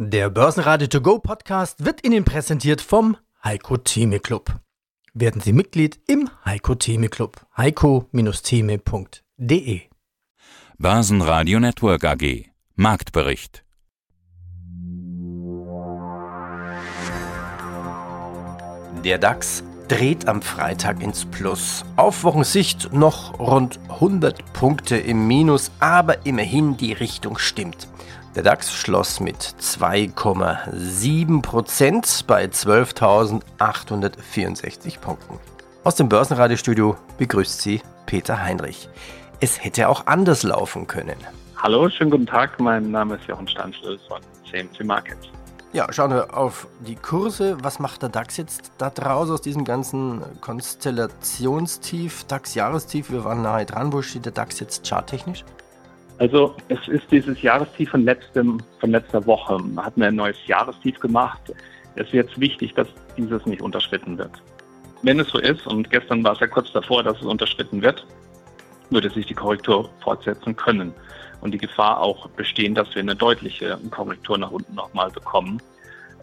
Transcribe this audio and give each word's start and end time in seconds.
Der 0.00 0.30
Börsenradio 0.30 0.86
To 0.86 1.00
Go 1.00 1.18
Podcast 1.18 1.84
wird 1.84 2.06
Ihnen 2.06 2.24
präsentiert 2.24 2.80
vom 2.80 3.16
Heiko 3.42 3.78
Theme 3.78 4.20
Club. 4.20 4.60
Werden 5.12 5.40
Sie 5.40 5.52
Mitglied 5.52 5.98
im 6.06 6.30
Heiko 6.44 6.76
Theme 6.76 7.08
Club. 7.08 7.44
heiko-theme.de 7.56 9.80
Börsenradio 10.78 11.58
Network 11.58 12.04
AG 12.04 12.44
Marktbericht 12.76 13.64
Der 19.04 19.18
DAX 19.18 19.64
dreht 19.88 20.28
am 20.28 20.42
Freitag 20.42 21.02
ins 21.02 21.24
Plus. 21.24 21.84
Auf 21.96 22.22
Wochensicht 22.22 22.92
noch 22.92 23.40
rund 23.40 23.80
100 23.88 24.52
Punkte 24.52 24.96
im 24.96 25.26
Minus, 25.26 25.72
aber 25.80 26.24
immerhin 26.24 26.76
die 26.76 26.92
Richtung 26.92 27.36
stimmt. 27.38 27.88
Der 28.34 28.42
DAX 28.42 28.74
schloss 28.74 29.20
mit 29.20 29.38
2,7 29.38 31.40
Prozent 31.40 32.24
bei 32.26 32.44
12.864 32.44 35.00
Punkten. 35.00 35.38
Aus 35.82 35.94
dem 35.94 36.10
Börsenradiostudio 36.10 36.94
begrüßt 37.16 37.62
Sie 37.62 37.80
Peter 38.04 38.42
Heinrich. 38.42 38.90
Es 39.40 39.64
hätte 39.64 39.88
auch 39.88 40.06
anders 40.06 40.42
laufen 40.42 40.86
können. 40.86 41.16
Hallo, 41.56 41.88
schönen 41.88 42.10
guten 42.10 42.26
Tag. 42.26 42.60
Mein 42.60 42.90
Name 42.90 43.14
ist 43.16 43.24
Jochen 43.26 43.48
Stanschl 43.48 43.98
von 44.06 44.20
CMC 44.50 44.84
Markets. 44.84 45.28
Ja, 45.72 45.90
schauen 45.90 46.10
wir 46.10 46.36
auf 46.36 46.66
die 46.80 46.96
Kurse. 46.96 47.56
Was 47.62 47.78
macht 47.78 48.02
der 48.02 48.10
DAX 48.10 48.36
jetzt 48.36 48.72
da 48.78 48.90
draus 48.90 49.30
aus 49.30 49.40
diesem 49.40 49.64
ganzen 49.64 50.20
Konstellationstief, 50.40 52.24
DAX-Jahrestief? 52.24 53.10
Wir 53.10 53.24
waren 53.24 53.40
nahe 53.42 53.64
dran. 53.64 53.90
Wo 53.92 54.02
steht 54.02 54.26
der 54.26 54.32
DAX 54.32 54.60
jetzt 54.60 54.86
charttechnisch? 54.86 55.44
Also 56.18 56.54
es 56.68 56.88
ist 56.88 57.10
dieses 57.10 57.40
Jahrestief 57.42 57.90
von, 57.90 58.04
letztem, 58.04 58.60
von 58.80 58.90
letzter 58.90 59.24
Woche. 59.26 59.56
Man 59.58 59.84
hat 59.84 59.96
ein 59.96 60.16
neues 60.16 60.36
Jahrestief 60.46 60.98
gemacht. 60.98 61.40
Es 61.94 62.06
ist 62.08 62.12
jetzt 62.12 62.40
wichtig, 62.40 62.74
dass 62.74 62.88
dieses 63.16 63.46
nicht 63.46 63.62
unterschritten 63.62 64.18
wird. 64.18 64.42
Wenn 65.02 65.20
es 65.20 65.28
so 65.28 65.38
ist, 65.38 65.66
und 65.66 65.90
gestern 65.90 66.24
war 66.24 66.32
es 66.32 66.40
ja 66.40 66.48
kurz 66.48 66.72
davor, 66.72 67.04
dass 67.04 67.18
es 67.18 67.24
unterschritten 67.24 67.82
wird, 67.82 68.04
würde 68.90 69.10
sich 69.10 69.26
die 69.26 69.34
Korrektur 69.34 69.88
fortsetzen 70.02 70.56
können 70.56 70.92
und 71.40 71.52
die 71.52 71.58
Gefahr 71.58 72.00
auch 72.00 72.28
bestehen, 72.30 72.74
dass 72.74 72.92
wir 72.94 73.02
eine 73.02 73.14
deutliche 73.14 73.78
Korrektur 73.90 74.38
nach 74.38 74.50
unten 74.50 74.74
nochmal 74.74 75.10
bekommen. 75.10 75.62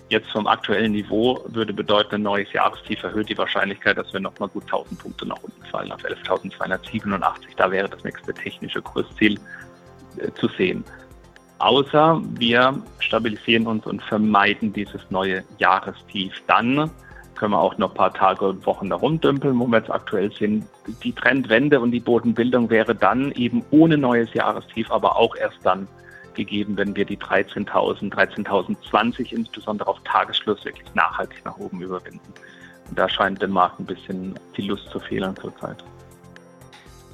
Jetzt 0.09 0.29
vom 0.31 0.45
aktuellen 0.45 0.91
Niveau 0.91 1.39
würde 1.47 1.73
bedeuten, 1.73 2.15
ein 2.15 2.21
neues 2.23 2.51
Jahrestief 2.53 3.01
erhöht 3.01 3.29
die 3.29 3.37
Wahrscheinlichkeit, 3.37 3.97
dass 3.97 4.11
wir 4.13 4.19
nochmal 4.19 4.49
gut 4.49 4.63
1000 4.63 4.99
Punkte 4.99 5.25
nach 5.25 5.41
unten 5.41 5.63
fallen 5.65 5.91
auf 5.91 6.03
11.287. 6.03 7.21
Da 7.55 7.71
wäre 7.71 7.89
das 7.89 8.03
nächste 8.03 8.33
technische 8.33 8.81
Kursziel 8.81 9.39
zu 10.39 10.47
sehen. 10.49 10.83
Außer 11.59 12.21
wir 12.37 12.81
stabilisieren 12.99 13.67
uns 13.67 13.85
und 13.85 14.01
vermeiden 14.03 14.73
dieses 14.73 15.01
neue 15.09 15.43
Jahrestief. 15.57 16.33
Dann 16.47 16.91
können 17.35 17.51
wir 17.51 17.59
auch 17.59 17.77
noch 17.77 17.91
ein 17.91 17.95
paar 17.95 18.13
Tage 18.13 18.47
und 18.47 18.65
Wochen 18.65 18.89
da 18.89 18.95
rumdümpeln, 18.95 19.57
wo 19.59 19.67
wir 19.67 19.79
jetzt 19.79 19.91
aktuell 19.91 20.31
sind. 20.31 20.65
Die 21.03 21.13
Trendwende 21.13 21.79
und 21.79 21.91
die 21.91 21.99
Bodenbildung 21.99 22.69
wäre 22.69 22.95
dann 22.95 23.31
eben 23.33 23.63
ohne 23.71 23.97
neues 23.97 24.33
Jahrestief, 24.33 24.89
aber 24.91 25.17
auch 25.17 25.35
erst 25.35 25.59
dann 25.63 25.87
gegeben, 26.33 26.75
wenn 26.77 26.95
wir 26.95 27.05
die 27.05 27.17
13.000, 27.17 28.11
13.020 28.11 29.33
insbesondere 29.33 29.89
auf 29.89 29.99
Tagesschluss 30.03 30.63
wirklich 30.65 30.93
nachhaltig 30.93 31.43
nach 31.45 31.57
oben 31.57 31.81
überwinden. 31.81 32.33
Und 32.89 32.99
da 32.99 33.09
scheint 33.09 33.41
dem 33.41 33.51
Markt 33.51 33.79
ein 33.79 33.85
bisschen 33.85 34.37
die 34.57 34.63
Lust 34.63 34.89
zu 34.89 34.99
fehlen 34.99 35.35
zurzeit. 35.37 35.83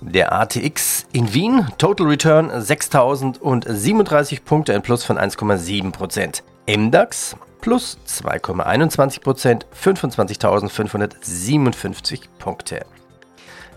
Der 0.02 0.34
ATX 0.34 1.01
in 1.14 1.34
Wien, 1.34 1.66
Total 1.78 2.08
Return 2.08 2.50
6037 2.62 4.46
Punkte, 4.46 4.74
ein 4.74 4.82
Plus 4.82 5.04
von 5.04 5.18
1,7 5.18 5.92
Prozent. 5.92 6.44
MDAX 6.68 7.36
plus 7.60 7.98
2,21 8.08 9.20
Prozent, 9.22 9.66
25.557 9.76 12.22
Punkte. 12.40 12.86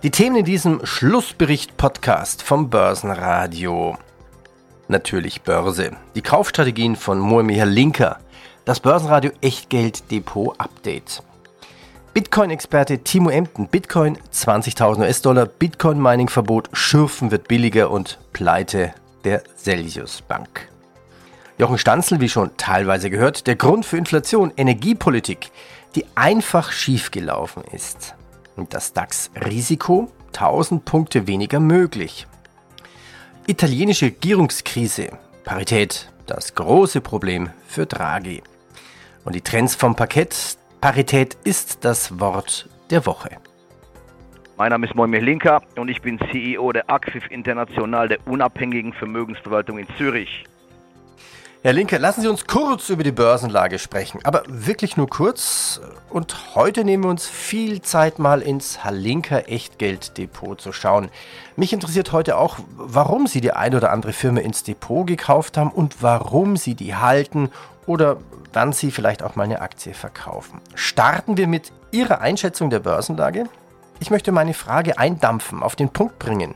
Die 0.02 0.10
Themen 0.10 0.36
in 0.36 0.44
diesem 0.44 0.84
Schlussbericht-Podcast 0.84 2.42
vom 2.42 2.68
Börsenradio. 2.70 3.96
Natürlich 4.88 5.42
Börse. 5.42 5.92
Die 6.14 6.22
Kaufstrategien 6.22 6.96
von 6.96 7.18
Moemir 7.18 7.66
Linker. 7.66 8.18
Das 8.64 8.80
Börsenradio 8.80 9.32
Echtgeld 9.40 10.10
Depot 10.10 10.54
Update. 10.58 11.22
Bitcoin-Experte 12.14 12.98
Timo 12.98 13.28
Emden. 13.28 13.66
Bitcoin 13.66 14.16
20.000 14.32 15.00
US-Dollar. 15.00 15.46
Bitcoin-Mining-Verbot. 15.46 16.68
Schürfen 16.72 17.32
wird 17.32 17.48
billiger 17.48 17.90
und 17.90 18.20
Pleite 18.32 18.94
der 19.24 19.42
Celsius 19.56 20.22
Bank. 20.22 20.68
Jochen 21.58 21.76
Stanzel, 21.76 22.20
wie 22.20 22.28
schon 22.28 22.56
teilweise 22.56 23.10
gehört, 23.10 23.48
der 23.48 23.56
Grund 23.56 23.84
für 23.84 23.96
Inflation, 23.96 24.52
Energiepolitik, 24.56 25.50
die 25.96 26.06
einfach 26.14 26.70
schiefgelaufen 26.70 27.64
ist. 27.72 28.14
Und 28.54 28.74
das 28.74 28.92
DAX-Risiko 28.92 30.12
1000 30.28 30.84
Punkte 30.84 31.26
weniger 31.26 31.58
möglich. 31.58 32.28
Italienische 33.48 34.06
Regierungskrise, 34.06 35.10
Parität, 35.42 36.12
das 36.26 36.54
große 36.54 37.00
Problem 37.00 37.50
für 37.66 37.86
Draghi. 37.86 38.40
Und 39.24 39.34
die 39.34 39.40
Trends 39.40 39.74
vom 39.74 39.96
Parkett, 39.96 40.58
Parität 40.84 41.38
ist 41.44 41.86
das 41.86 42.20
Wort 42.20 42.68
der 42.90 43.06
Woche. 43.06 43.30
Mein 44.58 44.68
Name 44.68 44.86
ist 44.86 44.94
Moimir 44.94 45.22
Linker 45.22 45.62
und 45.76 45.88
ich 45.88 46.02
bin 46.02 46.18
CEO 46.30 46.72
der 46.72 46.90
Acfif 46.90 47.30
International 47.30 48.06
der 48.06 48.18
unabhängigen 48.26 48.92
Vermögensverwaltung 48.92 49.78
in 49.78 49.86
Zürich. 49.96 50.44
Herr 51.64 51.72
Linke, 51.72 51.96
lassen 51.96 52.20
Sie 52.20 52.28
uns 52.28 52.46
kurz 52.46 52.90
über 52.90 53.04
die 53.04 53.10
Börsenlage 53.10 53.78
sprechen, 53.78 54.20
aber 54.24 54.42
wirklich 54.48 54.98
nur 54.98 55.08
kurz. 55.08 55.80
Und 56.10 56.54
heute 56.54 56.84
nehmen 56.84 57.04
wir 57.04 57.08
uns 57.08 57.26
viel 57.26 57.80
Zeit 57.80 58.18
mal 58.18 58.42
ins 58.42 58.84
Halinka 58.84 59.38
Echtgelddepot 59.38 60.60
zu 60.60 60.72
schauen. 60.74 61.08
Mich 61.56 61.72
interessiert 61.72 62.12
heute 62.12 62.36
auch, 62.36 62.58
warum 62.76 63.26
Sie 63.26 63.40
die 63.40 63.52
ein 63.52 63.74
oder 63.74 63.92
andere 63.92 64.12
Firma 64.12 64.40
ins 64.40 64.62
Depot 64.62 65.06
gekauft 65.06 65.56
haben 65.56 65.70
und 65.70 66.02
warum 66.02 66.58
Sie 66.58 66.74
die 66.74 66.96
halten 66.96 67.48
oder 67.86 68.18
wann 68.52 68.74
Sie 68.74 68.90
vielleicht 68.90 69.22
auch 69.22 69.34
mal 69.34 69.44
eine 69.44 69.62
Aktie 69.62 69.94
verkaufen. 69.94 70.60
Starten 70.74 71.38
wir 71.38 71.46
mit 71.46 71.72
Ihrer 71.92 72.20
Einschätzung 72.20 72.68
der 72.68 72.80
Börsenlage? 72.80 73.44
Ich 74.00 74.10
möchte 74.10 74.32
meine 74.32 74.52
Frage 74.52 74.98
eindampfen, 74.98 75.62
auf 75.62 75.76
den 75.76 75.88
Punkt 75.88 76.18
bringen. 76.18 76.54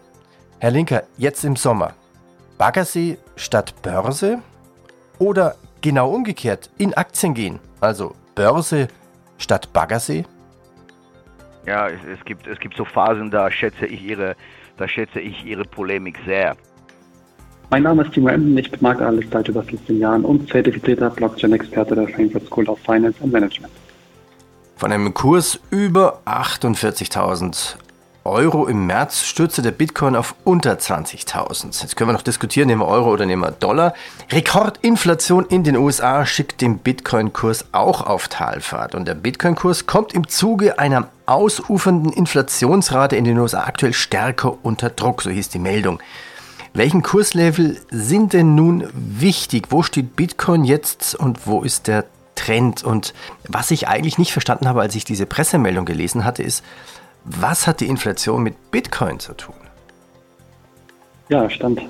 Herr 0.59 0.71
Linker, 0.71 1.05
jetzt 1.17 1.45
im 1.45 1.57
Sommer. 1.57 1.95
Baggersee 2.59 3.17
statt 3.37 3.73
Börse? 3.81 4.43
Oder 5.19 5.57
genau 5.81 6.11
umgekehrt, 6.11 6.71
in 6.79 6.95
Aktien 6.95 7.35
gehen, 7.35 7.59
also 7.81 8.15
Börse 8.35 8.89
statt 9.39 9.73
Baggersee? 9.73 10.25
Ja, 11.67 11.89
es, 11.89 12.01
es, 12.19 12.25
gibt, 12.25 12.47
es 12.47 12.59
gibt 12.61 12.77
so 12.77 12.85
Phasen, 12.85 13.31
da 13.31 13.51
schätze 13.51 13.87
ich 13.87 14.03
Ihre, 14.03 14.37
da 14.77 14.89
schätze 14.89 15.21
ich 15.21 15.45
Ihre 15.45 15.65
Polemik 15.65 16.19
sehr. 16.25 16.57
Mein 17.71 17.83
Name 17.83 18.03
ist 18.03 18.13
Timo 18.13 18.29
Emden, 18.29 18.57
ich 18.57 18.71
bin 18.71 18.81
Marktanalyst 18.81 19.31
seit 19.31 19.49
über 19.49 19.63
15 19.63 19.99
Jahren 19.99 20.25
und 20.25 20.49
zertifizierter 20.49 21.11
Blockchain-Experte 21.11 21.95
der 21.95 22.09
Frankfurt 22.09 22.47
School 22.47 22.69
of 22.69 22.79
Finance 22.81 23.23
and 23.23 23.33
Management. 23.33 23.73
Von 24.77 24.93
einem 24.93 25.13
Kurs 25.13 25.61
über 25.71 26.23
48.000 26.25 27.77
Euro 28.29 28.67
im 28.67 28.87
März 28.87 29.25
stürzte 29.25 29.63
der 29.63 29.71
Bitcoin 29.71 30.17
auf 30.17 30.35
unter 30.45 30.75
20.000. 30.75 31.83
Jetzt 31.83 31.97
können 31.97 32.11
wir 32.11 32.15
noch 32.15 32.23
diskutieren, 32.23 32.69
nehmen 32.69 32.83
wir 32.83 32.89
Euro 32.89 33.13
oder 33.13 33.27
nehmen 33.27 33.43
wir 33.43 33.51
Dollar. 33.51 33.95
Rekordinflation 34.31 35.47
in 35.47 35.65
den 35.65 35.77
USA 35.77 36.25
schickt 36.27 36.61
den 36.61 36.79
Bitcoin-Kurs 36.79 37.67
auch 37.73 38.03
auf 38.03 38.29
Talfahrt. 38.29 38.95
Und 38.95 39.07
der 39.07 39.15
Bitcoin-Kurs 39.15 39.87
kommt 39.87 40.13
im 40.13 40.29
Zuge 40.29 40.79
einer 40.79 41.09
ausufernden 41.27 42.13
Inflationsrate 42.13 43.17
in 43.17 43.25
den 43.25 43.39
USA 43.39 43.65
aktuell 43.65 43.93
stärker 43.93 44.57
unter 44.63 44.91
Druck, 44.91 45.23
so 45.23 45.31
hieß 45.31 45.49
die 45.49 45.59
Meldung. 45.59 46.01
Welchen 46.75 47.03
Kurslevel 47.03 47.81
sind 47.91 48.35
denn 48.35 48.55
nun 48.55 48.89
wichtig? 48.93 49.67
Wo 49.71 49.83
steht 49.83 50.17
Bitcoin 50.17 50.65
jetzt 50.65 51.15
und 51.15 51.47
wo 51.47 51.63
ist 51.63 51.87
der 51.89 52.05
Trend? 52.35 52.85
Und 52.85 53.15
was 53.49 53.71
ich 53.71 53.89
eigentlich 53.89 54.19
nicht 54.19 54.33
verstanden 54.33 54.69
habe, 54.69 54.81
als 54.81 54.95
ich 54.95 55.05
diese 55.05 55.27
Pressemeldung 55.27 55.87
gelesen 55.87 56.25
hatte, 56.25 56.43
ist, 56.43 56.63
was 57.25 57.67
hat 57.67 57.81
die 57.81 57.87
Inflation 57.87 58.43
mit 58.43 58.71
Bitcoin 58.71 59.19
zu 59.19 59.35
tun? 59.35 59.55
Ja, 61.29 61.49
Stand 61.51 61.83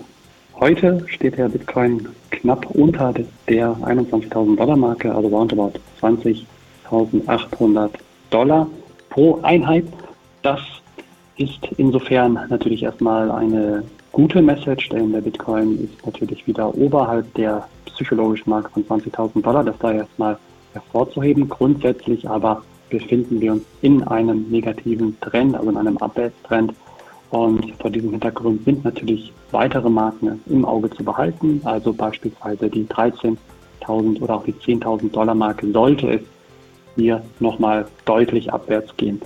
heute 0.58 1.04
steht 1.08 1.38
der 1.38 1.48
Bitcoin 1.48 2.08
knapp 2.30 2.66
unter 2.70 3.14
der 3.48 3.70
21.000 3.76 4.56
Dollar 4.56 4.76
Marke, 4.76 5.14
also 5.14 5.28
roundabout 5.28 5.74
20.800 6.00 7.90
Dollar 8.30 8.66
pro 9.10 9.38
Einheit. 9.42 9.84
Das 10.42 10.60
ist 11.36 11.60
insofern 11.76 12.46
natürlich 12.48 12.82
erstmal 12.82 13.30
eine 13.30 13.84
gute 14.12 14.42
Message, 14.42 14.88
denn 14.88 15.12
der 15.12 15.20
Bitcoin 15.20 15.84
ist 15.84 16.04
natürlich 16.04 16.46
wieder 16.46 16.74
oberhalb 16.74 17.32
der 17.34 17.68
psychologischen 17.86 18.50
Marke 18.50 18.70
von 18.70 18.84
20.000 18.84 19.42
Dollar. 19.42 19.64
Das 19.64 19.78
da 19.78 19.92
erstmal 19.92 20.36
hervorzuheben. 20.72 21.48
Grundsätzlich 21.48 22.28
aber 22.28 22.62
befinden 22.90 23.40
wir 23.40 23.52
uns 23.52 23.64
in 23.82 24.02
einem 24.04 24.46
negativen 24.50 25.18
Trend, 25.20 25.54
also 25.54 25.70
in 25.70 25.76
einem 25.76 25.96
Abwärtstrend. 25.98 26.72
Und 27.30 27.74
vor 27.78 27.90
diesem 27.90 28.10
Hintergrund 28.10 28.64
sind 28.64 28.84
natürlich 28.84 29.32
weitere 29.50 29.90
Marken 29.90 30.40
im 30.46 30.64
Auge 30.64 30.88
zu 30.90 31.04
behalten, 31.04 31.60
also 31.64 31.92
beispielsweise 31.92 32.70
die 32.70 32.86
13 32.88 33.36
9.000 33.88 34.20
oder 34.20 34.34
auch 34.34 34.44
die 34.44 34.52
10.000 34.52 35.10
Dollar 35.10 35.34
Marke 35.34 35.70
sollte 35.72 36.10
es 36.10 36.20
hier 36.96 37.22
nochmal 37.40 37.86
deutlich 38.04 38.52
abwärts 38.52 38.96
gehen. 38.96 39.20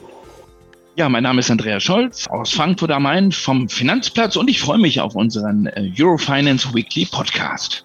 Ja, 0.94 1.08
mein 1.08 1.22
Name 1.22 1.40
ist 1.40 1.50
Andreas 1.50 1.82
Scholz 1.82 2.26
aus 2.28 2.52
Frankfurt 2.52 2.90
am 2.90 3.04
Main 3.04 3.32
vom 3.32 3.68
Finanzplatz 3.68 4.36
und 4.36 4.50
ich 4.50 4.60
freue 4.60 4.78
mich 4.78 5.00
auf 5.00 5.14
unseren 5.14 5.66
äh, 5.66 5.90
Eurofinance 5.98 6.74
Weekly 6.74 7.06
Podcast. 7.06 7.84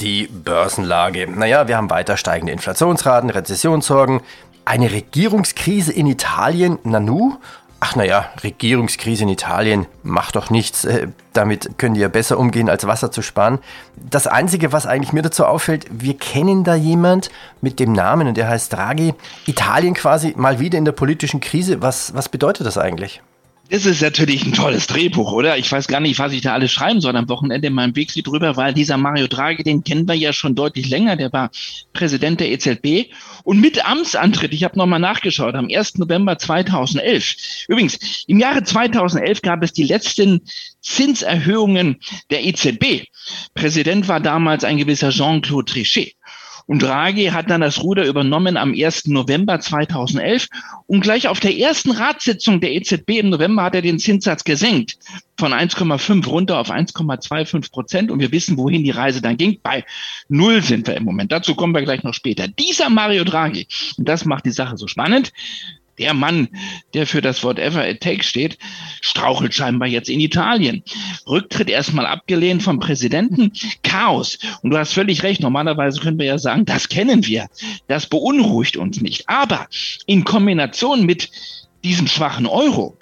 Die 0.00 0.28
Börsenlage. 0.28 1.28
Naja, 1.28 1.66
wir 1.66 1.76
haben 1.76 1.90
weiter 1.90 2.16
steigende 2.16 2.52
Inflationsraten, 2.52 3.30
Rezessionssorgen, 3.30 4.20
eine 4.68 4.92
Regierungskrise 4.92 5.92
in 5.92 6.06
Italien, 6.06 6.78
Nanu, 6.84 7.38
Ach 7.80 7.94
naja, 7.94 8.28
Regierungskrise 8.42 9.22
in 9.22 9.28
Italien 9.28 9.86
macht 10.02 10.34
doch 10.34 10.50
nichts. 10.50 10.84
Äh, 10.84 11.08
damit 11.32 11.78
können 11.78 11.94
die 11.94 12.00
ja 12.00 12.08
besser 12.08 12.36
umgehen, 12.36 12.68
als 12.68 12.88
Wasser 12.88 13.12
zu 13.12 13.22
sparen. 13.22 13.60
Das 13.94 14.26
Einzige, 14.26 14.72
was 14.72 14.84
eigentlich 14.84 15.12
mir 15.12 15.22
dazu 15.22 15.44
auffällt, 15.44 15.86
wir 15.90 16.16
kennen 16.16 16.64
da 16.64 16.74
jemand 16.74 17.30
mit 17.60 17.78
dem 17.78 17.92
Namen 17.92 18.26
und 18.26 18.36
der 18.36 18.48
heißt 18.48 18.72
Draghi. 18.72 19.14
Italien 19.46 19.94
quasi 19.94 20.34
mal 20.36 20.58
wieder 20.58 20.76
in 20.76 20.84
der 20.84 20.92
politischen 20.92 21.38
Krise. 21.38 21.80
Was, 21.80 22.14
was 22.14 22.28
bedeutet 22.28 22.66
das 22.66 22.78
eigentlich? 22.78 23.22
Das 23.70 23.84
ist 23.84 24.00
natürlich 24.00 24.46
ein 24.46 24.54
tolles 24.54 24.86
Drehbuch, 24.86 25.30
oder? 25.30 25.58
Ich 25.58 25.70
weiß 25.70 25.88
gar 25.88 26.00
nicht, 26.00 26.18
was 26.18 26.32
ich 26.32 26.40
da 26.40 26.54
alles 26.54 26.72
schreiben 26.72 27.02
soll 27.02 27.14
am 27.16 27.28
Wochenende 27.28 27.68
in 27.68 27.74
meinem 27.74 27.94
Weekly 27.94 28.22
drüber, 28.22 28.56
weil 28.56 28.72
dieser 28.72 28.96
Mario 28.96 29.26
Draghi, 29.26 29.62
den 29.62 29.84
kennen 29.84 30.08
wir 30.08 30.14
ja 30.14 30.32
schon 30.32 30.54
deutlich 30.54 30.88
länger. 30.88 31.16
Der 31.16 31.30
war 31.34 31.50
Präsident 31.92 32.40
der 32.40 32.50
EZB 32.50 33.12
und 33.44 33.60
mit 33.60 33.84
Amtsantritt, 33.84 34.54
ich 34.54 34.64
habe 34.64 34.78
nochmal 34.78 35.00
nachgeschaut, 35.00 35.54
am 35.54 35.68
1. 35.70 35.98
November 35.98 36.38
2011. 36.38 37.66
Übrigens, 37.68 38.24
im 38.26 38.38
Jahre 38.38 38.62
2011 38.62 39.42
gab 39.42 39.62
es 39.62 39.74
die 39.74 39.84
letzten 39.84 40.40
Zinserhöhungen 40.80 42.00
der 42.30 42.46
EZB. 42.46 43.04
Präsident 43.52 44.08
war 44.08 44.20
damals 44.20 44.64
ein 44.64 44.78
gewisser 44.78 45.10
Jean-Claude 45.10 45.70
Trichet. 45.70 46.14
Und 46.68 46.82
Draghi 46.82 47.28
hat 47.28 47.48
dann 47.48 47.62
das 47.62 47.82
Ruder 47.82 48.04
übernommen 48.04 48.58
am 48.58 48.74
1. 48.74 49.06
November 49.06 49.58
2011 49.58 50.48
und 50.86 51.00
gleich 51.00 51.26
auf 51.26 51.40
der 51.40 51.56
ersten 51.56 51.92
Ratssitzung 51.92 52.60
der 52.60 52.74
EZB 52.74 53.20
im 53.20 53.30
November 53.30 53.62
hat 53.62 53.74
er 53.74 53.80
den 53.80 53.98
Zinssatz 53.98 54.44
gesenkt 54.44 54.98
von 55.38 55.54
1,5 55.54 56.28
runter 56.28 56.58
auf 56.58 56.70
1,25 56.70 57.72
Prozent 57.72 58.10
und 58.10 58.20
wir 58.20 58.32
wissen, 58.32 58.58
wohin 58.58 58.84
die 58.84 58.90
Reise 58.90 59.22
dann 59.22 59.38
ging. 59.38 59.58
Bei 59.62 59.82
Null 60.28 60.62
sind 60.62 60.86
wir 60.86 60.96
im 60.96 61.04
Moment. 61.04 61.32
Dazu 61.32 61.54
kommen 61.54 61.74
wir 61.74 61.80
gleich 61.80 62.02
noch 62.02 62.12
später. 62.12 62.48
Dieser 62.48 62.90
Mario 62.90 63.24
Draghi, 63.24 63.66
und 63.96 64.06
das 64.06 64.26
macht 64.26 64.44
die 64.44 64.50
Sache 64.50 64.76
so 64.76 64.86
spannend, 64.88 65.32
der 65.98 66.14
Mann, 66.14 66.48
der 66.94 67.06
für 67.06 67.20
das 67.20 67.42
Whatever 67.42 67.88
it 67.88 68.00
takes 68.00 68.26
steht, 68.26 68.58
strauchelt 69.00 69.54
scheinbar 69.54 69.88
jetzt 69.88 70.08
in 70.08 70.20
Italien. 70.20 70.82
Rücktritt 71.26 71.70
erstmal 71.70 72.06
abgelehnt 72.06 72.62
vom 72.62 72.78
Präsidenten. 72.78 73.52
Chaos. 73.82 74.38
Und 74.62 74.70
du 74.70 74.78
hast 74.78 74.92
völlig 74.92 75.22
recht. 75.22 75.40
Normalerweise 75.40 76.00
können 76.00 76.18
wir 76.18 76.26
ja 76.26 76.38
sagen, 76.38 76.64
das 76.64 76.88
kennen 76.88 77.26
wir. 77.26 77.48
Das 77.86 78.06
beunruhigt 78.06 78.76
uns 78.76 79.00
nicht. 79.00 79.28
Aber 79.28 79.66
in 80.06 80.24
Kombination 80.24 81.04
mit 81.04 81.30
diesem 81.88 82.06
schwachen 82.06 82.46
Euro 82.46 82.98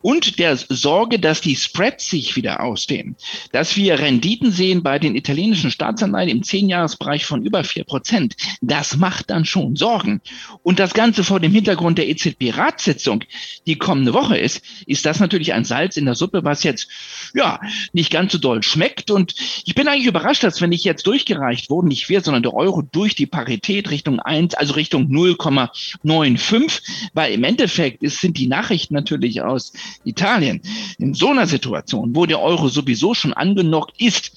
und 0.00 0.38
der 0.38 0.56
Sorge, 0.56 1.18
dass 1.18 1.40
die 1.40 1.56
Spreads 1.56 2.08
sich 2.08 2.36
wieder 2.36 2.62
ausdehnen, 2.62 3.16
dass 3.50 3.76
wir 3.76 3.98
Renditen 3.98 4.52
sehen 4.52 4.84
bei 4.84 5.00
den 5.00 5.16
italienischen 5.16 5.72
Staatsanleihen 5.72 6.28
im 6.28 6.44
Zehnjahresbereich 6.44 7.26
von 7.26 7.42
über 7.42 7.64
vier 7.64 7.82
Prozent, 7.82 8.36
das 8.60 8.96
macht 8.96 9.30
dann 9.30 9.44
schon 9.44 9.74
Sorgen. 9.74 10.20
Und 10.62 10.78
das 10.78 10.94
Ganze 10.94 11.24
vor 11.24 11.40
dem 11.40 11.50
Hintergrund 11.50 11.98
der 11.98 12.08
EZB-Ratssitzung, 12.08 13.24
die 13.66 13.74
kommende 13.74 14.14
Woche 14.14 14.38
ist, 14.38 14.62
ist 14.86 15.04
das 15.04 15.18
natürlich 15.18 15.52
ein 15.52 15.64
Salz 15.64 15.96
in 15.96 16.04
der 16.04 16.14
Suppe, 16.14 16.44
was 16.44 16.62
jetzt 16.62 16.86
ja 17.34 17.58
nicht 17.92 18.12
ganz 18.12 18.30
so 18.30 18.38
doll 18.38 18.62
schmeckt. 18.62 19.10
Und 19.10 19.34
ich 19.64 19.74
bin 19.74 19.88
eigentlich 19.88 20.06
überrascht, 20.06 20.44
dass 20.44 20.60
wenn 20.60 20.70
ich 20.70 20.84
jetzt 20.84 21.08
durchgereicht 21.08 21.70
wurde, 21.70 21.88
nicht 21.88 22.08
wir, 22.08 22.20
sondern 22.20 22.44
der 22.44 22.54
Euro 22.54 22.82
durch 22.82 23.16
die 23.16 23.26
Parität 23.26 23.90
Richtung 23.90 24.20
1, 24.20 24.54
also 24.54 24.74
Richtung 24.74 25.08
0,95, 25.08 26.82
weil 27.14 27.32
im 27.32 27.42
Endeffekt 27.42 28.04
ist 28.04 28.27
sind 28.28 28.36
die 28.36 28.46
Nachrichten 28.46 28.92
natürlich 28.94 29.40
aus 29.40 29.72
Italien. 30.04 30.60
In 30.98 31.14
so 31.14 31.30
einer 31.30 31.46
Situation, 31.46 32.14
wo 32.14 32.26
der 32.26 32.40
Euro 32.40 32.68
sowieso 32.68 33.14
schon 33.14 33.32
angenockt 33.32 34.00
ist, 34.00 34.32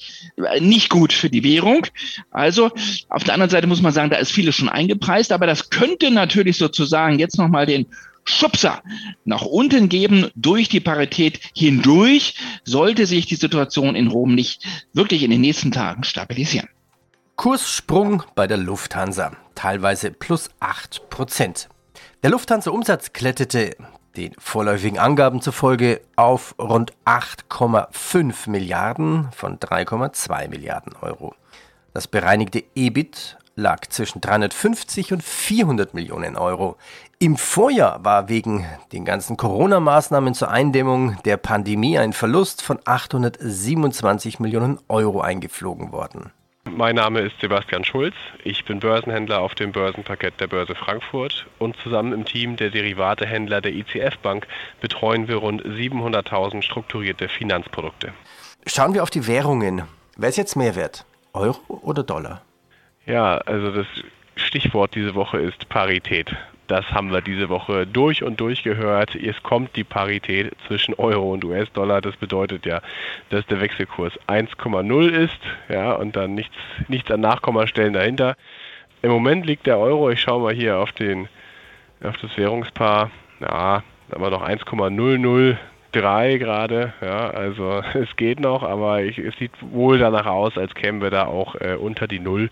nicht 0.62 0.90
gut 0.90 1.12
für 1.12 1.30
die 1.30 1.44
Währung. 1.44 1.86
Also 2.32 2.72
auf 3.10 3.26
der 3.26 3.34
anderen 3.34 3.50
Seite 3.50 3.68
muss 3.68 3.82
man 3.82 3.92
sagen, 3.92 4.10
da 4.10 4.16
ist 4.16 4.32
vieles 4.32 4.56
schon 4.56 4.70
eingepreist, 4.70 5.34
aber 5.34 5.46
das 5.46 5.70
könnte 5.70 6.10
natürlich 6.10 6.58
sozusagen 6.58 7.20
jetzt 7.20 7.38
nochmal 7.38 7.66
den 7.66 7.86
Schubser 8.24 8.82
nach 9.26 9.42
unten 9.42 9.90
geben 9.90 10.30
durch 10.36 10.70
die 10.70 10.80
Parität 10.80 11.42
hindurch, 11.54 12.36
sollte 12.64 13.06
sich 13.08 13.26
die 13.26 13.36
Situation 13.36 13.96
in 13.96 14.08
Rom 14.08 14.36
nicht 14.36 14.64
wirklich 14.94 15.24
in 15.24 15.32
den 15.32 15.42
nächsten 15.42 15.72
Tagen 15.72 16.06
stabilisieren. 16.06 16.70
Kurssprung 17.36 18.24
bei 18.36 18.48
der 18.48 18.58
Lufthansa, 18.58 19.36
teilweise 19.56 20.12
plus 20.12 20.50
8 20.62 21.10
Prozent. 21.10 21.68
Der 22.24 22.30
Lufthansa-Umsatz 22.30 23.14
kletterte 23.14 23.76
den 24.16 24.34
vorläufigen 24.38 25.00
Angaben 25.00 25.42
zufolge 25.42 26.02
auf 26.16 26.54
rund 26.60 26.94
8,5 27.04 28.48
Milliarden 28.48 29.30
von 29.32 29.58
3,2 29.58 30.48
Milliarden 30.48 30.94
Euro. 31.02 31.34
Das 31.96 32.08
bereinigte 32.08 32.64
EBIT 32.76 33.40
lag 33.56 33.88
zwischen 33.90 34.22
350 34.22 35.14
und 35.14 35.24
400 35.24 35.96
Millionen 35.96 36.38
Euro. 36.38 36.78
Im 37.18 37.38
Vorjahr 37.38 38.06
war 38.06 38.30
wegen 38.30 38.68
den 38.92 39.04
ganzen 39.04 39.36
Corona-Maßnahmen 39.36 40.36
zur 40.36 40.52
Eindämmung 40.52 41.18
der 41.26 41.38
Pandemie 41.38 41.98
ein 41.98 42.14
Verlust 42.14 42.62
von 42.62 42.78
827 42.86 44.40
Millionen 44.40 44.78
Euro 44.90 45.22
eingeflogen 45.22 45.92
worden. 45.92 46.32
Mein 46.70 46.96
Name 46.96 47.22
ist 47.22 47.40
Sebastian 47.42 47.84
Schulz. 47.84 48.14
Ich 48.44 48.66
bin 48.66 48.80
Börsenhändler 48.80 49.42
auf 49.42 49.56
dem 49.56 49.72
Börsenparkett 49.72 50.40
der 50.40 50.48
Börse 50.48 50.76
Frankfurt 50.76 51.48
und 51.58 51.76
zusammen 51.78 52.14
im 52.14 52.24
Team 52.24 52.56
der 52.56 52.70
Derivatehändler 52.70 53.62
der 53.62 53.74
ICF 53.74 54.20
Bank 54.20 54.48
betreuen 54.80 55.28
wir 55.28 55.38
rund 55.38 55.64
700.000 55.64 56.62
strukturierte 56.62 57.30
Finanzprodukte. 57.30 58.14
Schauen 58.68 58.94
wir 58.94 59.02
auf 59.02 59.10
die 59.10 59.26
Währungen. 59.26 59.84
Wer 60.18 60.30
ist 60.30 60.38
jetzt 60.38 60.56
mehr 60.56 60.76
wert? 60.76 61.04
Euro 61.34 61.80
oder 61.82 62.04
Dollar? 62.04 62.44
Ja, 63.08 63.38
also 63.40 63.72
das 63.72 63.88
Stichwort 64.36 64.94
diese 64.94 65.16
Woche 65.16 65.40
ist 65.40 65.68
Parität. 65.68 66.36
Das 66.72 66.90
haben 66.94 67.12
wir 67.12 67.20
diese 67.20 67.50
Woche 67.50 67.86
durch 67.86 68.24
und 68.24 68.40
durch 68.40 68.64
gehört. 68.64 69.14
Es 69.14 69.44
kommt 69.44 69.76
die 69.76 69.84
Parität 69.84 70.54
zwischen 70.68 70.94
Euro 70.94 71.34
und 71.34 71.44
US-Dollar. 71.44 72.00
Das 72.00 72.16
bedeutet 72.16 72.66
ja, 72.66 72.80
dass 73.30 73.46
der 73.48 73.60
Wechselkurs 73.60 74.14
1,0 74.28 75.10
ist, 75.10 75.38
ja, 75.68 75.92
und 75.92 76.16
dann 76.16 76.34
nichts, 76.34 76.56
nichts 76.88 77.12
an 77.12 77.20
Nachkommastellen 77.20 77.92
dahinter. 77.92 78.38
Im 79.02 79.12
Moment 79.12 79.46
liegt 79.46 79.68
der 79.68 79.80
Euro, 79.80 80.12
ich 80.12 80.22
schaue 80.22 80.44
mal 80.44 80.54
hier 80.54 80.78
auf 80.78 80.94
den, 80.94 81.28
auf 82.02 82.16
das 82.22 82.38
Währungspaar, 82.38 83.12
ja, 83.42 83.84
wir 84.16 84.30
noch 84.30 84.42
1,003 84.42 86.38
gerade, 86.38 86.94
ja, 87.02 87.32
also 87.32 87.84
es 87.96 88.16
geht 88.16 88.40
noch, 88.40 88.64
aber 88.64 89.04
ich, 89.04 89.18
es 89.18 89.36
sieht 89.36 89.52
wohl 89.60 89.98
danach 89.98 90.26
aus, 90.26 90.58
als 90.58 90.74
kämen 90.74 91.02
wir 91.02 91.10
da 91.10 91.26
auch 91.26 91.56
äh, 91.56 91.76
unter 91.76 92.08
die 92.08 92.20
Null 92.20 92.50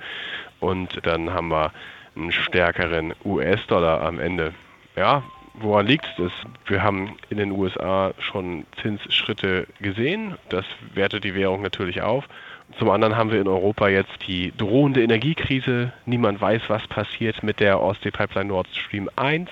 und 0.60 1.00
dann 1.04 1.34
haben 1.34 1.48
wir 1.48 1.72
einen 2.16 2.32
stärkeren 2.32 3.14
US-Dollar 3.24 4.02
am 4.02 4.20
Ende. 4.20 4.54
Ja, 4.96 5.24
woran 5.54 5.88
liegt 5.88 6.08
es? 6.20 6.32
Wir 6.66 6.84
haben 6.84 7.18
in 7.30 7.38
den 7.38 7.52
USA 7.52 8.14
schon 8.20 8.66
Zinsschritte 8.82 9.68
gesehen. 9.80 10.36
Das 10.50 10.66
wertet 10.94 11.24
die 11.24 11.36
Währung 11.36 11.62
natürlich 11.62 12.02
auf. 12.02 12.26
Zum 12.78 12.90
anderen 12.90 13.16
haben 13.16 13.32
wir 13.32 13.42
in 13.42 13.48
Europa 13.48 13.88
jetzt 13.88 14.28
die 14.28 14.54
drohende 14.56 15.02
Energiekrise. 15.02 15.92
Niemand 16.06 16.40
weiß, 16.40 16.64
was 16.68 16.86
passiert 16.88 17.42
mit 17.42 17.60
der 17.60 17.82
Ostsee-Pipeline 17.82 18.50
Nord 18.50 18.68
Stream 18.76 19.10
1. 19.16 19.50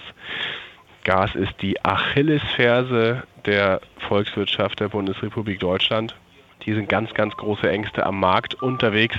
Gas 1.04 1.36
ist 1.36 1.62
die 1.62 1.84
Achillesferse 1.84 3.24
der 3.46 3.82
Volkswirtschaft 4.08 4.80
der 4.80 4.90
Bundesrepublik 4.90 5.60
Deutschland. 5.60 6.16
Hier 6.60 6.76
sind 6.76 6.90
ganz, 6.90 7.14
ganz 7.14 7.36
große 7.38 7.70
Ängste 7.70 8.06
am 8.06 8.20
Markt 8.20 8.56
unterwegs, 8.56 9.18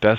dass 0.00 0.18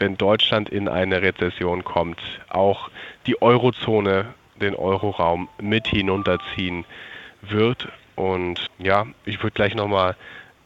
wenn 0.00 0.16
Deutschland 0.16 0.68
in 0.70 0.88
eine 0.88 1.22
Rezession 1.22 1.84
kommt, 1.84 2.18
auch 2.48 2.90
die 3.26 3.40
Eurozone, 3.40 4.34
den 4.56 4.74
Euroraum 4.74 5.48
mit 5.60 5.86
hinunterziehen 5.86 6.84
wird. 7.42 7.88
Und 8.16 8.66
ja, 8.78 9.06
ich 9.24 9.42
würde 9.42 9.54
gleich 9.54 9.74
nochmal 9.74 10.16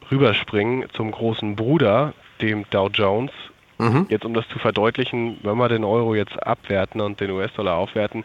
rüberspringen 0.09 0.89
zum 0.93 1.11
großen 1.11 1.55
Bruder, 1.55 2.13
dem 2.41 2.65
Dow 2.69 2.87
Jones. 2.87 3.31
Mhm. 3.77 4.07
Jetzt 4.09 4.25
um 4.25 4.33
das 4.33 4.47
zu 4.47 4.57
verdeutlichen, 4.57 5.37
wenn 5.43 5.57
wir 5.57 5.67
den 5.67 5.83
Euro 5.83 6.15
jetzt 6.15 6.41
abwerten 6.41 7.01
und 7.01 7.19
den 7.19 7.31
US-Dollar 7.31 7.75
aufwerten, 7.75 8.23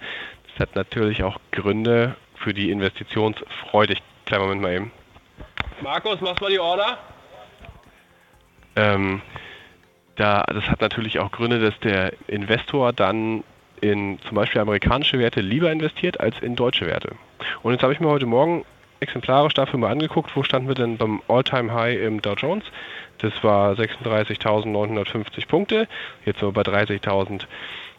das 0.48 0.68
hat 0.68 0.76
natürlich 0.76 1.24
auch 1.24 1.38
Gründe 1.50 2.14
für 2.36 2.54
die 2.54 2.70
Investitionsfreude. 2.70 3.96
Kleinen 4.26 4.42
Moment 4.42 4.62
mal 4.62 4.74
eben. 4.74 4.92
Markus, 5.82 6.20
machst 6.20 6.40
mal 6.40 6.50
die 6.50 6.60
Order? 6.60 6.98
Ähm, 8.76 9.22
da, 10.20 10.44
das 10.52 10.64
hat 10.68 10.80
natürlich 10.82 11.18
auch 11.18 11.32
Gründe, 11.32 11.58
dass 11.60 11.78
der 11.80 12.12
Investor 12.28 12.92
dann 12.92 13.42
in 13.80 14.18
zum 14.20 14.34
Beispiel 14.34 14.60
amerikanische 14.60 15.18
Werte 15.18 15.40
lieber 15.40 15.72
investiert 15.72 16.20
als 16.20 16.38
in 16.40 16.56
deutsche 16.56 16.86
Werte. 16.86 17.12
Und 17.62 17.72
jetzt 17.72 17.82
habe 17.82 17.94
ich 17.94 18.00
mir 18.00 18.08
heute 18.08 18.26
Morgen 18.26 18.66
exemplarisch 19.00 19.54
dafür 19.54 19.78
mal 19.78 19.90
angeguckt, 19.90 20.36
wo 20.36 20.42
standen 20.42 20.68
wir 20.68 20.74
denn 20.74 20.98
beim 20.98 21.22
All-Time-High 21.26 22.00
im 22.02 22.20
Dow 22.20 22.34
Jones. 22.34 22.64
Das 23.18 23.32
war 23.42 23.72
36.950 23.72 25.48
Punkte. 25.48 25.88
Jetzt 26.26 26.40
sind 26.40 26.54
wir 26.54 26.62
bei 26.62 26.70
30.000. 26.70 27.46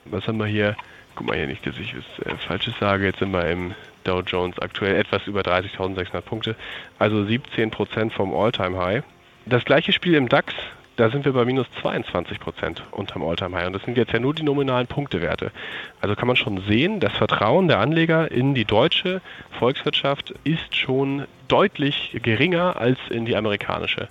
Was 0.05 0.27
haben 0.27 0.37
wir 0.37 0.45
hier? 0.45 0.75
Guck 1.15 1.27
mal 1.27 1.35
hier 1.35 1.47
nicht, 1.47 1.65
dass 1.65 1.77
ich 1.77 1.95
was 1.97 2.25
äh, 2.25 2.37
Falsches 2.37 2.75
sage. 2.79 3.05
Jetzt 3.05 3.19
sind 3.19 3.31
wir 3.31 3.47
im 3.47 3.73
Dow 4.03 4.21
Jones 4.21 4.59
aktuell 4.59 4.95
etwas 4.95 5.25
über 5.25 5.41
30.600 5.41 6.21
Punkte. 6.21 6.55
Also 6.99 7.17
17% 7.17 8.11
vom 8.11 8.35
All-Time-High. 8.35 9.03
Das 9.47 9.65
gleiche 9.65 9.91
Spiel 9.91 10.13
im 10.13 10.29
DAX 10.29 10.53
da 11.01 11.09
sind 11.09 11.25
wir 11.25 11.33
bei 11.33 11.45
minus 11.45 11.65
22 11.81 12.39
Prozent 12.39 12.83
unterm 12.91 13.23
Alltime 13.23 13.57
High. 13.57 13.65
Und 13.65 13.73
das 13.73 13.81
sind 13.81 13.97
jetzt 13.97 14.13
ja 14.13 14.19
nur 14.19 14.35
die 14.35 14.43
nominalen 14.43 14.85
Punktewerte. 14.85 15.51
Also 15.99 16.15
kann 16.15 16.27
man 16.27 16.35
schon 16.35 16.61
sehen, 16.67 16.99
das 16.99 17.11
Vertrauen 17.13 17.67
der 17.67 17.79
Anleger 17.79 18.29
in 18.29 18.53
die 18.53 18.65
deutsche 18.65 19.19
Volkswirtschaft 19.57 20.35
ist 20.43 20.75
schon 20.75 21.25
deutlich 21.47 22.15
geringer 22.21 22.79
als 22.79 22.99
in 23.09 23.25
die 23.25 23.35
amerikanische. 23.35 24.09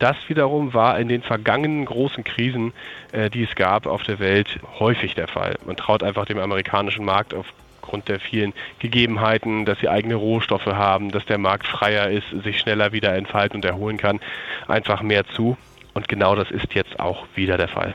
Das 0.00 0.16
wiederum 0.26 0.74
war 0.74 0.98
in 0.98 1.06
den 1.06 1.22
vergangenen 1.22 1.84
großen 1.84 2.24
Krisen, 2.24 2.72
äh, 3.12 3.30
die 3.30 3.44
es 3.44 3.54
gab 3.54 3.86
auf 3.86 4.02
der 4.02 4.18
Welt, 4.18 4.58
häufig 4.80 5.14
der 5.14 5.28
Fall. 5.28 5.54
Man 5.64 5.76
traut 5.76 6.02
einfach 6.02 6.24
dem 6.24 6.40
amerikanischen 6.40 7.04
Markt 7.04 7.34
aufgrund 7.34 8.08
der 8.08 8.18
vielen 8.18 8.52
Gegebenheiten, 8.80 9.64
dass 9.64 9.78
sie 9.78 9.88
eigene 9.88 10.16
Rohstoffe 10.16 10.66
haben, 10.66 11.12
dass 11.12 11.24
der 11.24 11.38
Markt 11.38 11.68
freier 11.68 12.10
ist, 12.10 12.26
sich 12.42 12.58
schneller 12.58 12.90
wieder 12.90 13.14
entfalten 13.14 13.58
und 13.58 13.64
erholen 13.64 13.96
kann, 13.96 14.18
einfach 14.66 15.02
mehr 15.02 15.24
zu. 15.24 15.56
Und 15.96 16.08
genau 16.08 16.34
das 16.34 16.50
ist 16.50 16.74
jetzt 16.74 17.00
auch 17.00 17.24
wieder 17.36 17.56
der 17.56 17.68
Fall. 17.68 17.94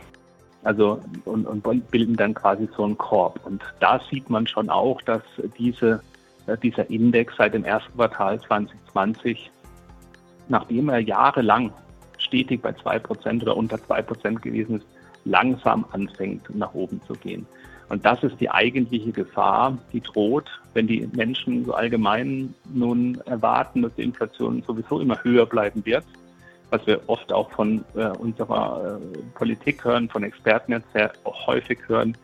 Also 0.64 1.00
und, 1.26 1.46
und 1.46 1.92
bilden 1.92 2.16
dann 2.16 2.34
quasi 2.34 2.68
so 2.76 2.84
einen 2.84 2.98
Korb. 2.98 3.40
Und 3.46 3.62
da 3.80 4.02
sieht 4.10 4.28
man 4.28 4.48
schon 4.48 4.72
auch, 4.72 5.00
dass 5.04 5.22
diese, 5.60 6.02
äh, 6.48 6.58
dieser 6.58 6.90
Index 6.90 7.36
seit 7.38 7.54
dem 7.54 7.64
ersten 7.64 7.94
Quartal 7.94 8.42
2020, 8.42 9.52
nachdem 10.50 10.90
er 10.90 10.98
jahrelang 10.98 11.72
stetig 12.18 12.64
bei 12.64 12.72
2% 12.72 13.44
oder 13.44 13.56
unter 13.56 13.78
2% 13.78 14.40
gewesen 14.42 14.78
ist, 14.78 14.88
langsam 15.24 15.86
anfängt 15.92 16.50
nach 16.56 16.74
oben 16.74 17.00
zu 17.04 17.14
gehen. 17.14 17.46
Und 17.90 18.04
das 18.04 18.24
ist 18.24 18.42
die 18.42 18.50
eigentliche 18.50 19.12
Gefahr, 19.12 19.78
die 19.94 20.02
droht, 20.02 20.50
wenn 20.74 20.88
die 20.88 21.08
Menschen 21.16 21.66
so 21.66 21.76
allgemein 21.76 22.56
nun 22.74 23.22
erwarten, 23.28 23.84
dass 23.84 23.94
die 23.94 24.04
Inflation 24.04 24.64
sowieso 24.66 25.00
immer 25.00 25.24
höher 25.24 25.46
bleiben 25.46 25.86
wird 25.86 26.06
was 26.72 26.88
wir 26.88 27.02
oft 27.08 27.32
auch 27.32 27.52
von 27.52 27.84
äh, 27.96 28.08
unserer 28.18 28.98
äh, 28.98 29.18
Politik 29.36 29.84
hören, 29.84 30.10
von 30.10 30.24
Experten 30.24 30.72
jetzt 30.72 30.92
sehr 30.94 31.12
häufig 31.26 31.78
hören, 31.88 32.18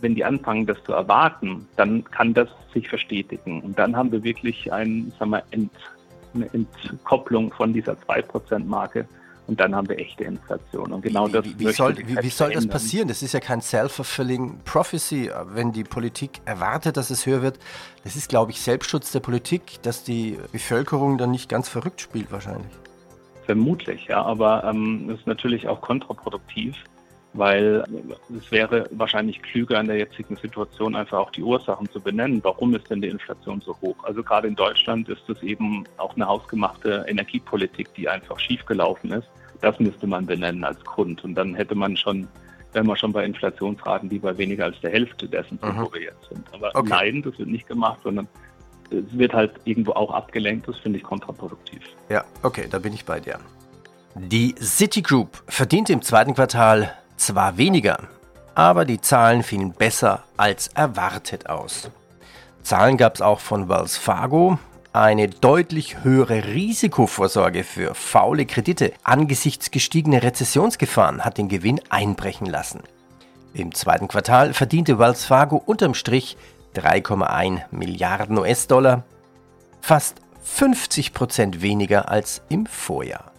wenn 0.00 0.14
die 0.14 0.24
anfangen, 0.24 0.66
das 0.66 0.82
zu 0.84 0.92
erwarten, 0.92 1.66
dann 1.76 2.04
kann 2.04 2.34
das 2.34 2.48
sich 2.72 2.88
verstetigen. 2.88 3.60
Und 3.60 3.78
dann 3.78 3.96
haben 3.96 4.10
wir 4.10 4.22
wirklich 4.22 4.72
ein, 4.72 5.12
sagen 5.18 5.30
wir, 5.30 5.42
Ent, 5.50 5.70
eine 6.34 6.52
Entkopplung 6.52 7.52
von 7.52 7.72
dieser 7.72 7.92
2%-Marke. 7.92 9.06
Und 9.48 9.58
dann 9.58 9.74
haben 9.74 9.88
wir 9.88 9.98
echte 9.98 10.24
Inflation. 10.24 10.92
Und 10.92 11.02
genau 11.02 11.26
das 11.26 11.44
wie, 11.44 11.58
wie 11.58 11.72
soll, 11.72 11.96
wie, 11.98 12.16
wie 12.16 12.30
soll 12.30 12.52
das 12.52 12.66
passieren? 12.66 13.08
Das 13.08 13.22
ist 13.22 13.34
ja 13.34 13.40
kein 13.40 13.60
self-fulfilling 13.60 14.60
prophecy, 14.64 15.30
wenn 15.46 15.72
die 15.72 15.82
Politik 15.82 16.40
erwartet, 16.44 16.96
dass 16.96 17.10
es 17.10 17.26
höher 17.26 17.42
wird. 17.42 17.58
Das 18.04 18.14
ist, 18.14 18.28
glaube 18.28 18.52
ich, 18.52 18.60
Selbstschutz 18.60 19.10
der 19.10 19.20
Politik, 19.20 19.82
dass 19.82 20.04
die 20.04 20.38
Bevölkerung 20.52 21.18
dann 21.18 21.32
nicht 21.32 21.48
ganz 21.48 21.68
verrückt 21.68 22.00
spielt 22.00 22.30
wahrscheinlich. 22.30 22.70
Vermutlich, 23.44 24.06
ja, 24.06 24.22
aber 24.22 24.64
ähm, 24.64 25.10
ist 25.10 25.26
natürlich 25.26 25.66
auch 25.66 25.80
kontraproduktiv, 25.80 26.76
weil 27.34 27.84
es 28.36 28.52
wäre 28.52 28.88
wahrscheinlich 28.92 29.42
klüger 29.42 29.80
in 29.80 29.86
der 29.86 29.96
jetzigen 29.96 30.36
Situation 30.36 30.94
einfach 30.94 31.18
auch 31.18 31.30
die 31.30 31.42
Ursachen 31.42 31.90
zu 31.90 32.00
benennen. 32.00 32.40
Warum 32.44 32.74
ist 32.74 32.88
denn 32.90 33.00
die 33.00 33.08
Inflation 33.08 33.60
so 33.60 33.76
hoch? 33.80 33.96
Also 34.04 34.22
gerade 34.22 34.48
in 34.48 34.54
Deutschland 34.54 35.08
ist 35.08 35.28
es 35.28 35.42
eben 35.42 35.84
auch 35.96 36.14
eine 36.14 36.26
hausgemachte 36.26 37.04
Energiepolitik, 37.08 37.92
die 37.94 38.08
einfach 38.08 38.38
schiefgelaufen 38.38 39.12
ist. 39.12 39.28
Das 39.60 39.78
müsste 39.80 40.06
man 40.06 40.26
benennen 40.26 40.62
als 40.62 40.82
Grund. 40.84 41.24
Und 41.24 41.34
dann 41.34 41.54
hätte 41.54 41.74
man 41.74 41.96
schon, 41.96 42.28
wären 42.72 42.86
wir 42.86 42.96
schon 42.96 43.12
bei 43.12 43.24
Inflationsraten, 43.24 44.08
die 44.08 44.18
bei 44.18 44.36
weniger 44.36 44.66
als 44.66 44.80
der 44.80 44.90
Hälfte 44.90 45.26
dessen 45.26 45.58
sind, 45.58 45.80
wo 45.80 45.92
wir 45.92 46.02
jetzt 46.02 46.28
sind. 46.28 46.46
Aber 46.52 46.70
okay. 46.74 46.88
nein, 46.90 47.22
das 47.22 47.38
wird 47.38 47.48
nicht 47.48 47.66
gemacht, 47.66 48.00
sondern 48.04 48.28
wird 48.92 49.32
halt 49.32 49.52
irgendwo 49.64 49.92
auch 49.92 50.12
abgelenkt. 50.12 50.68
Das 50.68 50.78
finde 50.78 50.98
ich 50.98 51.04
kontraproduktiv. 51.04 51.82
Ja, 52.08 52.24
okay, 52.42 52.66
da 52.70 52.78
bin 52.78 52.92
ich 52.92 53.04
bei 53.04 53.20
dir. 53.20 53.38
Die 54.14 54.54
Citigroup 54.60 55.42
verdiente 55.46 55.92
im 55.92 56.02
zweiten 56.02 56.34
Quartal 56.34 56.92
zwar 57.16 57.56
weniger, 57.56 57.98
aber 58.54 58.84
die 58.84 59.00
Zahlen 59.00 59.42
fielen 59.42 59.72
besser 59.72 60.24
als 60.36 60.68
erwartet 60.68 61.48
aus. 61.48 61.90
Zahlen 62.62 62.96
gab 62.96 63.14
es 63.14 63.22
auch 63.22 63.40
von 63.40 63.68
Wells 63.68 63.96
Fargo. 63.96 64.58
Eine 64.92 65.28
deutlich 65.28 66.04
höhere 66.04 66.44
Risikovorsorge 66.44 67.64
für 67.64 67.94
faule 67.94 68.44
Kredite 68.44 68.92
angesichts 69.02 69.70
gestiegener 69.70 70.22
Rezessionsgefahren 70.22 71.24
hat 71.24 71.38
den 71.38 71.48
Gewinn 71.48 71.80
einbrechen 71.88 72.46
lassen. 72.46 72.82
Im 73.54 73.74
zweiten 73.74 74.08
Quartal 74.08 74.52
verdiente 74.52 74.98
Wells 74.98 75.24
Fargo 75.24 75.56
unterm 75.56 75.94
Strich 75.94 76.36
3,1 76.74 77.62
Milliarden 77.70 78.38
US-Dollar, 78.38 79.04
fast 79.80 80.22
50 80.42 81.12
Prozent 81.12 81.62
weniger 81.62 82.08
als 82.10 82.42
im 82.48 82.66
Vorjahr. 82.66 83.30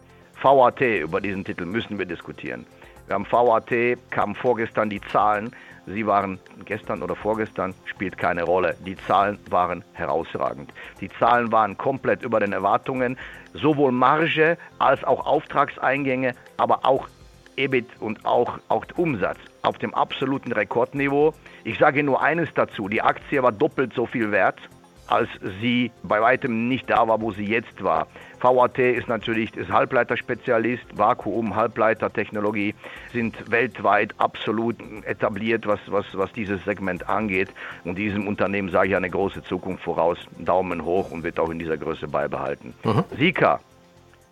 VAT, 0.42 0.82
über 0.82 1.20
diesen 1.20 1.44
Titel 1.44 1.66
müssen 1.66 1.98
wir 1.98 2.06
diskutieren. 2.06 2.66
Wir 3.08 3.16
haben 3.16 3.26
VAT, 3.30 3.98
kamen 4.12 4.36
vorgestern 4.36 4.90
die 4.90 5.02
Zahlen. 5.02 5.52
Sie 5.86 6.06
waren 6.06 6.40
gestern 6.66 7.02
oder 7.04 7.16
vorgestern, 7.16 7.74
spielt 7.86 8.18
keine 8.18 8.44
Rolle. 8.44 8.76
Die 8.86 8.96
Zahlen 8.96 9.38
waren 9.50 9.84
herausragend. 9.94 10.72
Die 11.02 11.10
Zahlen 11.20 11.52
waren 11.52 11.78
komplett 11.78 12.24
über 12.24 12.40
den 12.40 12.54
Erwartungen, 12.54 13.18
sowohl 13.54 13.92
Marge 13.92 14.58
als 14.80 15.04
auch 15.04 15.26
Auftragseingänge, 15.26 16.36
aber 16.58 16.86
auch 16.86 17.10
EBIT 17.58 17.88
und 18.00 18.26
auch, 18.26 18.60
auch 18.70 18.86
Umsatz 18.96 19.40
auf 19.64 19.78
dem 19.78 19.94
absoluten 19.94 20.52
Rekordniveau. 20.52 21.34
Ich 21.64 21.80
sage 21.80 22.04
nur 22.04 22.22
eines 22.22 22.50
dazu, 22.54 22.90
die 22.90 23.02
Aktie 23.02 23.42
war 23.42 23.54
doppelt 23.54 23.94
so 23.94 24.06
viel 24.06 24.32
wert, 24.32 24.60
als 25.08 25.30
sie 25.62 25.92
bei 26.04 26.22
weitem 26.22 26.68
nicht 26.68 26.90
da 26.90 27.08
war, 27.08 27.22
wo 27.22 27.32
sie 27.32 27.46
jetzt 27.46 27.82
war. 27.82 28.08
VAT 28.42 28.78
ist 28.78 29.08
natürlich 29.08 29.56
ist 29.56 29.72
Halbleiterspezialist, 29.72 30.98
Vakuum, 30.98 31.56
Halbleitertechnologie 31.56 32.76
sind 33.14 33.50
weltweit 33.50 34.14
absolut 34.18 34.76
etabliert, 35.06 35.66
was, 35.66 35.80
was, 35.88 36.06
was 36.14 36.32
dieses 36.34 36.64
Segment 36.66 37.08
angeht. 37.08 37.50
Und 37.86 37.98
diesem 37.98 38.28
Unternehmen 38.28 38.70
sage 38.70 38.90
ich 38.90 38.96
eine 38.98 39.10
große 39.10 39.44
Zukunft 39.44 39.84
voraus. 39.84 40.18
Daumen 40.40 40.84
hoch 40.84 41.12
und 41.12 41.24
wird 41.24 41.40
auch 41.40 41.50
in 41.50 41.60
dieser 41.60 41.78
Größe 41.78 42.08
beibehalten. 42.10 42.74
Mhm. 42.84 43.06
Sika 43.18 43.62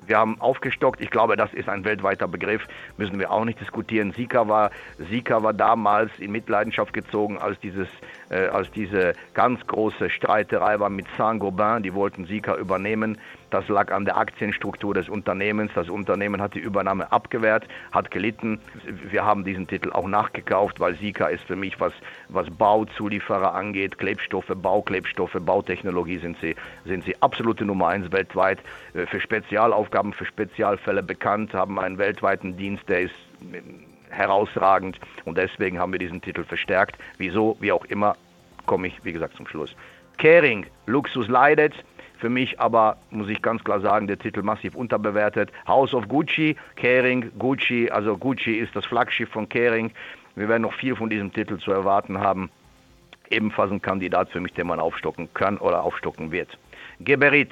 wir 0.06 0.18
haben 0.18 0.40
aufgestockt. 0.42 1.02
Ich 1.02 1.10
glaube, 1.10 1.36
das 1.36 1.54
ist 1.54 1.70
ein 1.70 1.86
weltweiter 1.86 2.28
Begriff, 2.28 2.66
müssen 2.98 3.20
wir 3.20 3.32
auch 3.32 3.46
nicht 3.46 3.60
diskutieren. 3.60 4.12
Sika 4.14 4.48
war, 4.48 4.72
Sika 5.10 5.44
war 5.44 5.54
damals 5.54 6.12
in 6.20 6.32
Mitleidenschaft 6.32 6.94
gezogen, 6.94 7.38
als, 7.38 7.60
dieses, 7.60 7.88
äh, 8.30 8.48
als 8.48 8.70
diese 8.72 9.14
ganz 9.34 9.66
große 9.68 10.10
Streiterei 10.10 10.80
war 10.80 10.90
mit 10.90 11.06
Saint-Gobain. 11.18 11.84
Die 11.84 11.94
wollten 11.94 12.26
Sika 12.26 12.56
übernehmen. 12.56 13.18
Das 13.52 13.68
lag 13.68 13.92
an 13.92 14.06
der 14.06 14.18
Aktienstruktur 14.18 14.94
des 14.94 15.10
Unternehmens. 15.10 15.72
Das 15.76 15.90
Unternehmen 15.90 16.42
hat 16.42 16.56
die 16.56 16.60
Übernahme 16.60 17.12
abgewehrt, 17.12 17.68
hat 17.92 18.10
gelitten. 18.10 18.60
Wir 18.86 19.26
haben 19.26 19.44
diesen 19.44 19.68
Titel 19.68 19.92
auch 19.92 20.08
nachgekauft, 20.08 20.80
weil 20.80 20.96
Sika 20.96 21.28
ist 21.28 21.44
für 21.44 21.58
mich, 21.58 21.80
was, 21.80 21.94
was 22.30 22.50
Bauzulieferer 22.50 23.54
angeht, 23.54 23.98
Klebstoffe, 23.98 24.52
Bauklebstoffe, 24.56 25.38
Bautechnologie 25.40 26.18
sind 26.18 26.38
sie, 26.40 26.56
sind 26.86 27.04
sie 27.04 27.22
absolute 27.22 27.66
Nummer 27.66 27.90
eins 27.90 28.10
weltweit. 28.12 28.60
Äh, 28.94 29.06
für 29.06 29.20
Spezialaufgaben, 29.20 30.14
für 30.14 30.26
Spezialfälle 30.26 31.04
bekannt, 31.04 31.54
haben 31.54 31.78
einen 31.78 31.98
weltweiten 31.98 32.56
Dienst, 32.56 32.88
der 32.88 33.02
ist 33.02 33.16
herausragend 34.10 34.98
und 35.26 35.38
deswegen 35.38 35.78
haben 35.78 35.92
wir 35.92 36.00
diesen 36.00 36.22
Titel 36.22 36.46
verstärkt. 36.46 36.98
Wieso, 37.18 37.58
wie 37.60 37.74
auch 37.74 37.86
immer, 37.86 38.16
komme 38.66 38.88
ich, 38.88 39.04
wie 39.04 39.12
gesagt, 39.12 39.36
zum 39.36 39.48
Schluss. 39.48 39.76
Caring, 40.18 40.66
Luxus 40.86 41.28
leidet, 41.28 41.74
für 42.22 42.30
mich 42.30 42.60
aber, 42.60 42.98
muss 43.10 43.28
ich 43.28 43.42
ganz 43.42 43.64
klar 43.64 43.82
sagen, 43.82 44.08
der 44.08 44.18
Titel 44.18 44.44
massiv 44.44 44.76
unterbewertet. 44.76 45.52
House 45.68 45.94
of 45.94 46.08
Gucci, 46.08 46.56
Kering, 46.76 47.32
Gucci, 47.38 47.90
also 47.90 48.16
Gucci 48.16 48.54
ist 48.54 48.76
das 48.76 48.86
Flaggschiff 48.86 49.30
von 49.30 49.50
Kering. 49.50 49.92
Wir 50.36 50.48
werden 50.48 50.62
noch 50.62 50.74
viel 50.74 50.96
von 50.96 51.10
diesem 51.10 51.34
Titel 51.34 51.58
zu 51.58 51.72
erwarten 51.72 52.20
haben. 52.20 52.50
Ebenfalls 53.30 53.72
ein 53.72 53.82
Kandidat 53.82 54.30
für 54.30 54.40
mich, 54.40 54.54
den 54.54 54.68
man 54.68 54.80
aufstocken 54.80 55.34
kann 55.34 55.58
oder 55.58 55.84
aufstocken 55.84 56.32
wird. 56.32 56.58
Geberit, 57.00 57.52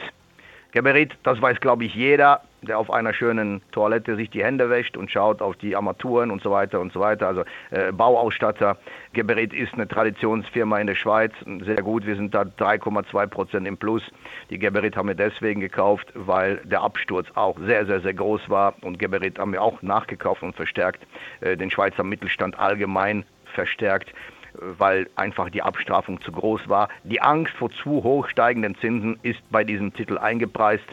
Geberit, 0.71 1.17
das 1.23 1.41
weiß 1.41 1.59
glaube 1.59 1.85
ich 1.85 1.95
jeder, 1.95 2.41
der 2.61 2.77
auf 2.77 2.91
einer 2.91 3.13
schönen 3.13 3.61
Toilette 3.71 4.15
sich 4.15 4.29
die 4.29 4.43
Hände 4.43 4.69
wäscht 4.69 4.97
und 4.97 5.11
schaut 5.11 5.41
auf 5.41 5.55
die 5.57 5.75
Armaturen 5.75 6.31
und 6.31 6.41
so 6.41 6.51
weiter 6.51 6.79
und 6.79 6.93
so 6.93 6.99
weiter. 6.99 7.27
Also 7.27 7.43
äh, 7.71 7.91
Bauausstatter. 7.91 8.77
Geberit 9.13 9.53
ist 9.53 9.73
eine 9.73 9.87
Traditionsfirma 9.87 10.79
in 10.79 10.87
der 10.87 10.95
Schweiz, 10.95 11.31
sehr 11.65 11.81
gut. 11.81 12.05
Wir 12.05 12.15
sind 12.15 12.33
da 12.33 12.41
3,2 12.41 13.27
Prozent 13.27 13.67
im 13.67 13.77
Plus. 13.77 14.03
Die 14.49 14.59
Geberit 14.59 14.95
haben 14.95 15.07
wir 15.07 15.15
deswegen 15.15 15.61
gekauft, 15.61 16.11
weil 16.13 16.57
der 16.65 16.81
Absturz 16.81 17.27
auch 17.35 17.57
sehr, 17.59 17.85
sehr, 17.85 18.01
sehr 18.01 18.13
groß 18.13 18.49
war. 18.49 18.73
Und 18.81 18.99
Geberit 18.99 19.39
haben 19.39 19.53
wir 19.53 19.61
auch 19.61 19.81
nachgekauft 19.81 20.43
und 20.43 20.55
verstärkt. 20.55 21.05
Äh, 21.41 21.57
den 21.57 21.71
Schweizer 21.71 22.03
Mittelstand 22.03 22.59
allgemein 22.59 23.23
verstärkt 23.53 24.13
weil 24.61 25.07
einfach 25.15 25.49
die 25.49 25.61
Abstrafung 25.61 26.21
zu 26.21 26.31
groß 26.31 26.67
war. 26.67 26.89
Die 27.03 27.21
Angst 27.21 27.53
vor 27.53 27.69
zu 27.71 28.03
hoch 28.03 28.27
steigenden 28.27 28.75
Zinsen 28.75 29.19
ist 29.23 29.39
bei 29.49 29.63
diesem 29.63 29.93
Titel 29.93 30.17
eingepreist. 30.17 30.85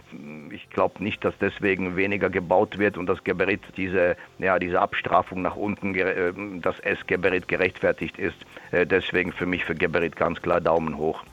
Ich 0.51 0.69
glaube 0.71 1.03
nicht, 1.03 1.25
dass 1.25 1.37
deswegen 1.39 1.97
weniger 1.97 2.31
gebaut 2.31 2.79
wird 2.79 2.97
und 2.97 3.07
dass 3.07 3.25
Geberit 3.25 3.63
diese, 3.77 4.17
ja, 4.39 4.59
diese 4.59 4.81
Abstrafung 4.81 5.43
nach 5.43 5.57
unten, 5.57 5.95
äh, 5.95 6.33
dass 6.61 6.79
es 6.81 7.07
Geberit 7.07 7.49
gerechtfertigt 7.49 8.19
ist. 8.19 8.37
Äh, 8.71 8.87
deswegen 8.87 9.33
für 9.33 9.47
mich 9.47 9.65
für 9.65 9.75
Geberit 9.75 10.17
ganz 10.17 10.41
klar 10.41 10.61
Daumen 10.61 10.97
hoch. 10.97 11.25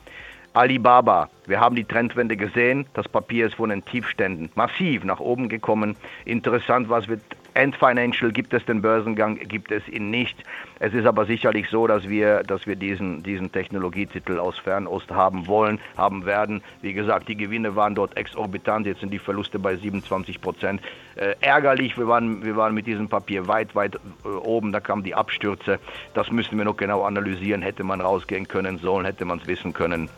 Alibaba, 0.54 1.30
wir 1.46 1.58
haben 1.58 1.74
die 1.74 1.84
Trendwende 1.84 2.36
gesehen. 2.36 2.86
Das 2.94 3.08
Papier 3.08 3.46
ist 3.46 3.56
von 3.56 3.70
den 3.70 3.84
Tiefständen 3.84 4.50
massiv 4.54 5.02
nach 5.02 5.18
oben 5.18 5.48
gekommen. 5.48 5.96
Interessant, 6.24 6.88
was 6.88 7.08
wird 7.08 7.22
End 7.54 7.76
Financial 7.76 8.32
gibt 8.32 8.52
es 8.52 8.64
den 8.66 8.82
Börsengang, 8.82 9.38
gibt 9.38 9.70
es 9.70 9.86
ihn 9.88 10.10
nicht. 10.10 10.36
Es 10.80 10.92
ist 10.92 11.06
aber 11.06 11.24
sicherlich 11.24 11.68
so, 11.70 11.86
dass 11.86 12.08
wir, 12.08 12.42
dass 12.42 12.66
wir 12.66 12.74
diesen, 12.74 13.22
diesen 13.22 13.52
Technologietitel 13.52 14.38
aus 14.38 14.58
Fernost 14.58 15.10
haben 15.12 15.46
wollen, 15.46 15.78
haben 15.96 16.26
werden. 16.26 16.62
Wie 16.82 16.92
gesagt, 16.92 17.28
die 17.28 17.36
Gewinne 17.36 17.76
waren 17.76 17.94
dort 17.94 18.16
exorbitant, 18.16 18.86
jetzt 18.86 19.00
sind 19.00 19.12
die 19.12 19.20
Verluste 19.20 19.60
bei 19.60 19.76
27 19.76 20.40
Prozent. 20.40 20.82
Äh, 21.14 21.36
ärgerlich, 21.40 21.96
wir 21.96 22.08
waren, 22.08 22.44
wir 22.44 22.56
waren 22.56 22.74
mit 22.74 22.86
diesem 22.88 23.08
Papier 23.08 23.46
weit, 23.46 23.76
weit 23.76 23.96
äh, 23.96 24.28
oben, 24.28 24.72
da 24.72 24.80
kamen 24.80 25.04
die 25.04 25.14
Abstürze. 25.14 25.78
Das 26.12 26.32
müssen 26.32 26.58
wir 26.58 26.64
noch 26.64 26.76
genau 26.76 27.02
analysieren. 27.04 27.62
Hätte 27.62 27.84
man 27.84 28.00
rausgehen 28.00 28.48
können 28.48 28.78
sollen, 28.78 29.06
hätte 29.06 29.24
man 29.24 29.38
es 29.38 29.46
wissen 29.46 29.72
können 29.72 30.10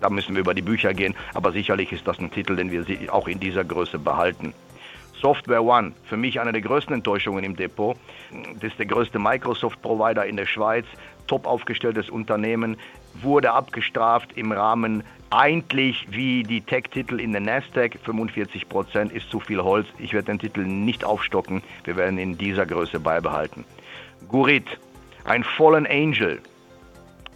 da 0.00 0.10
müssen 0.10 0.34
wir 0.34 0.42
über 0.42 0.52
die 0.52 0.60
Bücher 0.60 0.92
gehen, 0.92 1.14
aber 1.32 1.50
sicherlich 1.50 1.90
ist 1.90 2.06
das 2.06 2.18
ein 2.18 2.30
Titel, 2.30 2.56
den 2.56 2.70
wir 2.70 2.84
auch 3.10 3.26
in 3.26 3.40
dieser 3.40 3.64
Größe 3.64 3.98
behalten. 3.98 4.52
Software 5.24 5.64
One, 5.64 5.92
für 6.04 6.18
mich 6.18 6.38
eine 6.38 6.52
der 6.52 6.60
größten 6.60 6.96
Enttäuschungen 6.96 7.44
im 7.44 7.56
Depot. 7.56 7.96
Das 8.56 8.64
ist 8.64 8.78
der 8.78 8.84
größte 8.84 9.18
Microsoft-Provider 9.18 10.26
in 10.26 10.36
der 10.36 10.44
Schweiz, 10.44 10.84
top 11.26 11.46
aufgestelltes 11.46 12.10
Unternehmen, 12.10 12.76
wurde 13.22 13.52
abgestraft 13.52 14.36
im 14.36 14.52
Rahmen 14.52 15.02
eigentlich 15.30 16.06
wie 16.10 16.42
die 16.42 16.60
Tech-Titel 16.60 17.20
in 17.20 17.32
der 17.32 17.40
Nasdaq. 17.40 17.98
45 18.04 18.68
Prozent 18.68 19.12
ist 19.12 19.30
zu 19.30 19.40
viel 19.40 19.62
Holz. 19.62 19.86
Ich 19.98 20.12
werde 20.12 20.26
den 20.26 20.40
Titel 20.40 20.60
nicht 20.60 21.06
aufstocken. 21.06 21.62
Wir 21.84 21.96
werden 21.96 22.18
ihn 22.18 22.32
in 22.32 22.36
dieser 22.36 22.66
Größe 22.66 23.00
beibehalten. 23.00 23.64
Gurit, 24.28 24.78
ein 25.24 25.42
Fallen 25.42 25.86
Angel, 25.86 26.42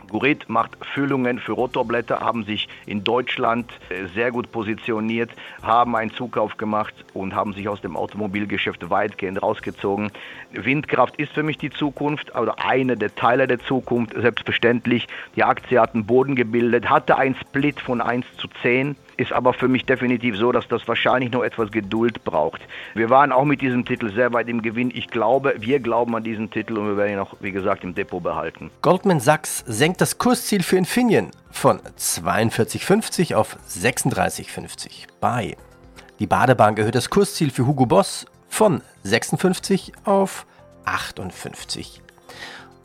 Gurit 0.08 0.48
macht 0.48 0.76
Füllungen 0.94 1.38
für 1.38 1.52
Rotorblätter, 1.52 2.20
haben 2.20 2.44
sich 2.44 2.68
in 2.86 3.04
Deutschland 3.04 3.70
äh, 3.90 4.06
sehr 4.14 4.30
gut 4.30 4.50
positioniert, 4.50 5.30
haben 5.62 5.96
einen 5.96 6.12
Zukauf 6.12 6.56
gemacht 6.56 6.94
und 7.14 7.34
haben 7.34 7.52
sich 7.52 7.68
aus 7.68 7.80
dem 7.80 7.96
Automobilgeschäft 7.96 8.90
weitgehend 8.90 9.42
rausgezogen. 9.42 10.10
Windkraft 10.52 11.16
ist 11.16 11.32
für 11.32 11.42
mich 11.42 11.58
die 11.58 11.70
Zukunft, 11.70 12.34
also 12.34 12.52
eine 12.56 12.96
der 12.96 13.14
Teile 13.14 13.46
der 13.46 13.58
Zukunft, 13.60 14.14
selbstverständlich. 14.14 15.06
Die 15.36 15.44
Aktie 15.44 15.80
hat 15.80 15.94
einen 15.94 16.06
Boden 16.06 16.34
gebildet, 16.34 16.88
hatte 16.88 17.16
einen 17.16 17.34
Split 17.34 17.80
von 17.80 18.00
1 18.00 18.26
zu 18.36 18.48
10 18.62 18.96
ist 19.18 19.32
aber 19.32 19.52
für 19.52 19.68
mich 19.68 19.84
definitiv 19.84 20.36
so, 20.36 20.52
dass 20.52 20.68
das 20.68 20.86
wahrscheinlich 20.86 21.32
noch 21.32 21.42
etwas 21.42 21.70
Geduld 21.72 22.24
braucht. 22.24 22.60
Wir 22.94 23.10
waren 23.10 23.32
auch 23.32 23.44
mit 23.44 23.60
diesem 23.60 23.84
Titel 23.84 24.12
sehr 24.14 24.32
weit 24.32 24.48
im 24.48 24.62
Gewinn. 24.62 24.92
Ich 24.94 25.08
glaube, 25.08 25.54
wir 25.58 25.80
glauben 25.80 26.14
an 26.14 26.22
diesen 26.22 26.50
Titel 26.50 26.78
und 26.78 26.86
wir 26.86 26.96
werden 26.96 27.14
ihn 27.14 27.18
auch, 27.18 27.34
wie 27.40 27.50
gesagt, 27.50 27.82
im 27.82 27.94
Depot 27.94 28.22
behalten. 28.22 28.70
Goldman 28.80 29.18
Sachs 29.18 29.64
senkt 29.66 30.00
das 30.00 30.18
Kursziel 30.18 30.62
für 30.62 30.76
Infineon 30.76 31.32
von 31.50 31.80
42,50 31.80 33.34
auf 33.34 33.58
36,50 33.68 35.08
bei. 35.20 35.56
Die 36.20 36.26
Badebank 36.26 36.78
erhöht 36.78 36.94
das 36.94 37.10
Kursziel 37.10 37.50
für 37.50 37.66
Hugo 37.66 37.86
Boss 37.86 38.24
von 38.48 38.82
56 39.02 39.92
auf 40.04 40.46
58. 40.84 42.02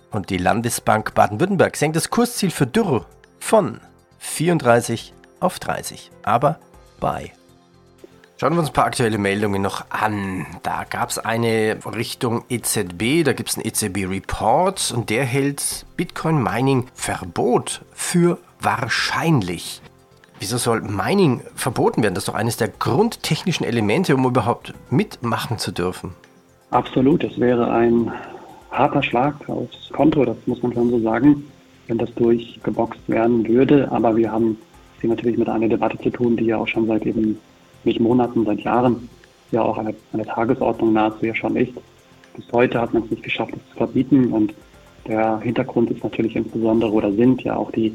Und 0.10 0.32
die 0.32 0.38
Landesbank 0.38 1.13
Baden-Württemberg 1.13 1.75
senkt 1.75 1.96
das 1.96 2.10
Kursziel 2.10 2.50
für 2.50 2.66
Dürr 2.66 3.06
von 3.40 3.80
34 4.18 5.13
auf 5.44 5.60
30. 5.60 6.12
Aber 6.24 6.58
bei. 7.00 7.32
Schauen 8.38 8.54
wir 8.54 8.60
uns 8.60 8.70
ein 8.70 8.74
paar 8.74 8.86
aktuelle 8.86 9.18
Meldungen 9.18 9.62
noch 9.62 9.86
an. 9.90 10.46
Da 10.64 10.86
gab 10.90 11.10
es 11.10 11.20
eine 11.20 11.78
Richtung 11.96 12.44
EZB, 12.50 13.24
da 13.24 13.34
gibt 13.34 13.50
es 13.50 13.58
einen 13.58 13.66
EZB-Report 13.66 14.94
und 14.96 15.10
der 15.10 15.24
hält 15.24 15.86
Bitcoin-Mining-Verbot 15.96 17.82
für 17.94 18.40
wahrscheinlich. 18.60 19.82
Wieso 20.40 20.58
soll 20.58 20.82
Mining 20.82 21.42
verboten 21.56 22.03
werden? 22.03 22.16
Das 22.16 22.24
ist 22.24 22.27
doch 22.27 22.34
eines 22.34 22.58
der 22.58 22.68
grundtechnischen 22.68 23.66
Elemente, 23.66 24.16
um 24.16 24.25
überhaupt 24.25 24.74
mitmachen 24.90 25.58
zu 25.58 25.72
dürfen. 25.72 26.14
Absolut, 26.72 27.24
das 27.24 27.40
wäre 27.40 27.72
ein 27.72 28.12
harter 28.72 29.03
Schlag 29.03 29.36
aufs 29.48 29.90
Konto, 29.94 30.25
das 30.25 30.36
muss 30.48 30.62
man 30.64 30.74
schon 30.74 30.90
so 30.90 31.00
sagen, 31.00 31.46
wenn 31.88 31.98
das 31.98 32.14
durchgeboxt 32.16 33.08
werden 33.08 33.48
würde. 33.48 33.90
Aber 33.92 34.18
wir 34.18 34.32
haben 34.32 34.58
hier 35.03 35.09
natürlich 35.09 35.37
mit 35.37 35.50
einer 35.50 35.68
Debatte 35.68 36.00
zu 36.00 36.09
tun, 36.09 36.37
die 36.37 36.46
ja 36.46 36.57
auch 36.57 36.68
schon 36.68 36.87
seit 36.87 37.05
eben 37.05 37.37
nicht 37.83 38.00
Monaten, 38.00 38.46
seit 38.46 38.61
Jahren 38.61 39.09
ja 39.51 39.61
auch 39.61 39.77
eine, 39.77 39.94
eine 40.13 40.25
Tagesordnung 40.25 40.94
nahezu 40.94 41.25
ja 41.25 41.35
schon 41.35 41.57
ist. 41.57 41.74
Bis 42.35 42.46
heute 42.53 42.79
hat 42.79 42.94
man 42.94 43.03
es 43.03 43.11
nicht 43.11 43.24
geschafft, 43.24 43.53
es 43.53 43.70
zu 43.72 43.75
verbieten 43.75 44.31
und 44.31 44.53
der 45.05 45.39
Hintergrund 45.42 45.92
ist 45.92 46.03
natürlich 46.03 46.37
insbesondere 46.37 46.89
oder 46.89 47.11
sind 47.11 47.44
ja 47.44 47.57
auch 47.57 47.70
die 47.72 47.94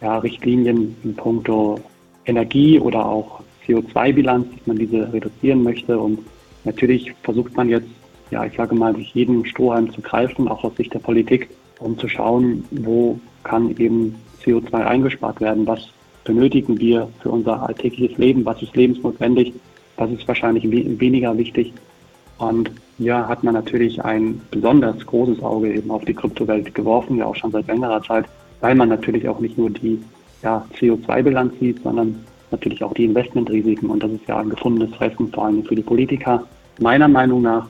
ja, 0.00 0.16
Richtlinien 0.16 0.96
in 1.04 1.14
puncto 1.14 1.78
Energie 2.24 2.80
oder 2.80 3.04
auch 3.04 3.42
CO2-Bilanz, 3.66 4.46
dass 4.56 4.66
man 4.66 4.78
diese 4.78 5.12
reduzieren 5.12 5.62
möchte. 5.62 5.98
Und 5.98 6.20
natürlich 6.64 7.12
versucht 7.22 7.54
man 7.54 7.68
jetzt, 7.68 7.88
ja, 8.30 8.46
ich 8.46 8.56
sage 8.56 8.74
mal, 8.74 8.96
sich 8.96 9.14
jeden 9.14 9.44
Strohhalm 9.44 9.92
zu 9.92 10.00
greifen, 10.00 10.48
auch 10.48 10.64
aus 10.64 10.74
Sicht 10.76 10.94
der 10.94 11.00
Politik, 11.00 11.50
um 11.80 11.98
zu 11.98 12.08
schauen, 12.08 12.64
wo 12.70 13.20
kann 13.44 13.76
eben 13.76 14.14
CO2 14.42 14.72
eingespart 14.72 15.42
werden, 15.42 15.66
was 15.66 15.90
benötigen 16.26 16.78
wir 16.78 17.08
für 17.22 17.30
unser 17.30 17.62
alltägliches 17.66 18.18
Leben, 18.18 18.44
was 18.44 18.60
ist 18.60 18.76
lebensnotwendig, 18.76 19.54
was 19.96 20.10
ist 20.10 20.28
wahrscheinlich 20.28 20.70
weniger 20.70 21.36
wichtig. 21.38 21.72
Und 22.38 22.70
ja, 22.98 23.26
hat 23.26 23.42
man 23.44 23.54
natürlich 23.54 24.04
ein 24.04 24.40
besonders 24.50 25.04
großes 25.06 25.42
Auge 25.42 25.72
eben 25.72 25.90
auf 25.90 26.04
die 26.04 26.14
Kryptowelt 26.14 26.74
geworfen, 26.74 27.16
ja 27.16 27.26
auch 27.26 27.36
schon 27.36 27.52
seit 27.52 27.66
längerer 27.66 28.02
Zeit, 28.02 28.26
weil 28.60 28.74
man 28.74 28.88
natürlich 28.88 29.28
auch 29.28 29.40
nicht 29.40 29.56
nur 29.56 29.70
die 29.70 29.98
ja, 30.42 30.66
CO2-Bilanz 30.78 31.54
sieht, 31.60 31.82
sondern 31.82 32.24
natürlich 32.50 32.82
auch 32.82 32.92
die 32.94 33.04
Investmentrisiken. 33.04 33.88
Und 33.88 34.02
das 34.02 34.10
ist 34.12 34.26
ja 34.28 34.38
ein 34.38 34.50
gefundenes 34.50 34.94
Fressen, 34.94 35.32
vor 35.32 35.46
allem 35.46 35.64
für 35.64 35.74
die 35.74 35.82
Politiker. 35.82 36.44
Meiner 36.80 37.08
Meinung 37.08 37.42
nach 37.42 37.66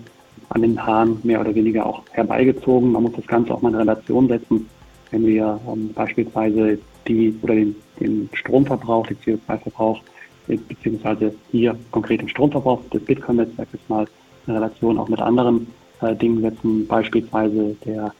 an 0.51 0.63
den 0.63 0.85
Haaren 0.85 1.19
mehr 1.23 1.41
oder 1.41 1.55
weniger 1.55 1.87
auch 1.87 2.03
herbeigezogen. 2.13 2.93
Man 2.93 3.05
muss 3.05 3.13
das 3.15 3.27
Ganze 3.27 3.55
auch 3.55 3.63
mal 3.63 3.71
in 3.71 3.77
Relation 3.77 4.29
setzen. 4.29 4.69
Wenn 5.11 5.27
wir 5.27 5.61
ähm, 5.73 5.91
beispielsweise 5.95 6.79
die 7.09 7.35
oder 7.43 7.55
den, 7.55 7.77
den 8.01 8.29
Stromverbrauch, 8.33 9.07
den 9.07 9.19
CO2-Verbrauch, 9.19 10.01
beziehungsweise 10.47 11.35
hier 11.51 11.77
konkret 11.91 12.21
den 12.21 12.29
Stromverbrauch 12.29 12.83
des 12.91 13.05
Bitcoin-Netzwerkes 13.05 13.81
mal 13.89 14.07
in 14.47 14.55
Relation 14.55 14.99
auch 14.99 15.09
mit 15.09 15.21
anderen 15.21 15.67
äh, 16.01 16.15
Dingen 16.15 16.41
setzen, 16.41 16.87
beispielsweise 16.87 17.77
der, 17.85 18.13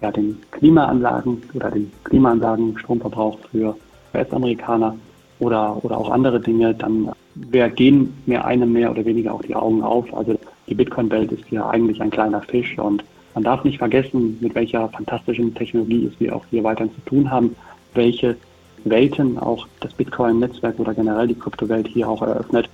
ja, 0.00 0.10
den 0.10 0.38
Klimaanlagen 0.52 1.42
oder 1.54 1.70
den 1.70 1.90
Klimaanlagen 2.04 2.78
Stromverbrauch 2.78 3.38
für 3.50 3.76
US-Amerikaner 4.14 4.96
oder, 5.38 5.82
oder 5.84 5.98
auch 5.98 6.10
andere 6.10 6.40
Dinge, 6.40 6.74
dann 6.74 7.10
wer 7.34 7.70
gehen 7.70 8.14
mir 8.26 8.44
einem 8.44 8.72
mehr 8.72 8.90
oder 8.90 9.04
weniger 9.04 9.34
auch 9.34 9.42
die 9.42 9.54
Augen 9.54 9.82
auf. 9.82 10.12
Also 10.14 10.38
die 10.68 10.74
Bitcoin-Welt 10.74 11.32
ist 11.32 11.50
ja 11.50 11.68
eigentlich 11.68 12.00
ein 12.00 12.10
kleiner 12.10 12.42
Fisch 12.42 12.78
und 12.78 13.02
man 13.34 13.44
darf 13.44 13.64
nicht 13.64 13.78
vergessen, 13.78 14.36
mit 14.40 14.54
welcher 14.54 14.88
fantastischen 14.90 15.54
Technologie 15.54 16.06
es 16.06 16.20
wir 16.20 16.36
auch 16.36 16.44
hier 16.50 16.62
weiterhin 16.62 16.94
zu 16.94 17.00
tun 17.06 17.30
haben 17.30 17.56
welche 17.94 18.36
Welten 18.84 19.38
auch 19.38 19.66
das 19.80 19.92
Bitcoin-Netzwerk 19.92 20.78
oder 20.78 20.94
generell 20.94 21.28
die 21.28 21.34
Kryptowelt 21.34 21.88
hier 21.88 22.08
auch 22.08 22.22
eröffnet. 22.22 22.68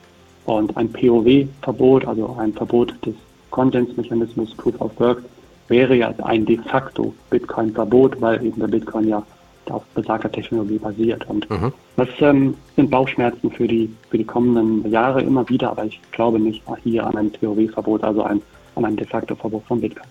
Und 0.47 0.77
ein 0.77 0.91
POW-Verbot, 0.91 2.07
also 2.07 2.35
ein 2.39 2.55
Verbot 2.55 2.95
des 3.05 3.15
Konsensmechanismus 3.51 4.55
Proof 4.55 4.81
of 4.81 4.99
Work, 4.99 5.23
wäre 5.69 5.95
ja 5.95 6.15
ein 6.23 6.47
de 6.47 6.59
facto 6.59 7.13
Bitcoin-Verbot, 7.31 8.21
weil 8.21 8.45
eben 8.45 8.59
der 8.59 8.69
Bitcoin 8.69 9.09
ja 9.09 9.23
auf 9.71 9.85
besagter 9.95 10.33
Technologie 10.33 10.79
basiert. 10.79 11.29
Und 11.29 11.49
mhm. 11.51 11.73
das 11.97 12.09
ähm, 12.21 12.55
sind 12.75 12.91
Bauchschmerzen 12.91 13.51
für 13.51 13.69
die, 13.69 13.95
für 14.09 14.17
die 14.17 14.25
kommenden 14.25 14.91
Jahre 14.91 15.23
immer 15.23 15.47
wieder, 15.51 15.71
aber 15.71 15.85
ich 15.85 16.01
glaube 16.13 16.39
nicht 16.39 16.63
hier 16.83 17.07
an 17.07 17.17
ein 17.17 17.31
POW-Verbot, 17.31 18.03
also 18.03 18.23
ein, 18.23 18.41
an 18.77 18.87
ein 18.87 18.97
de 18.97 19.07
facto 19.07 19.35
Verbot 19.35 19.65
von 19.65 19.81
Bitcoin. 19.81 20.09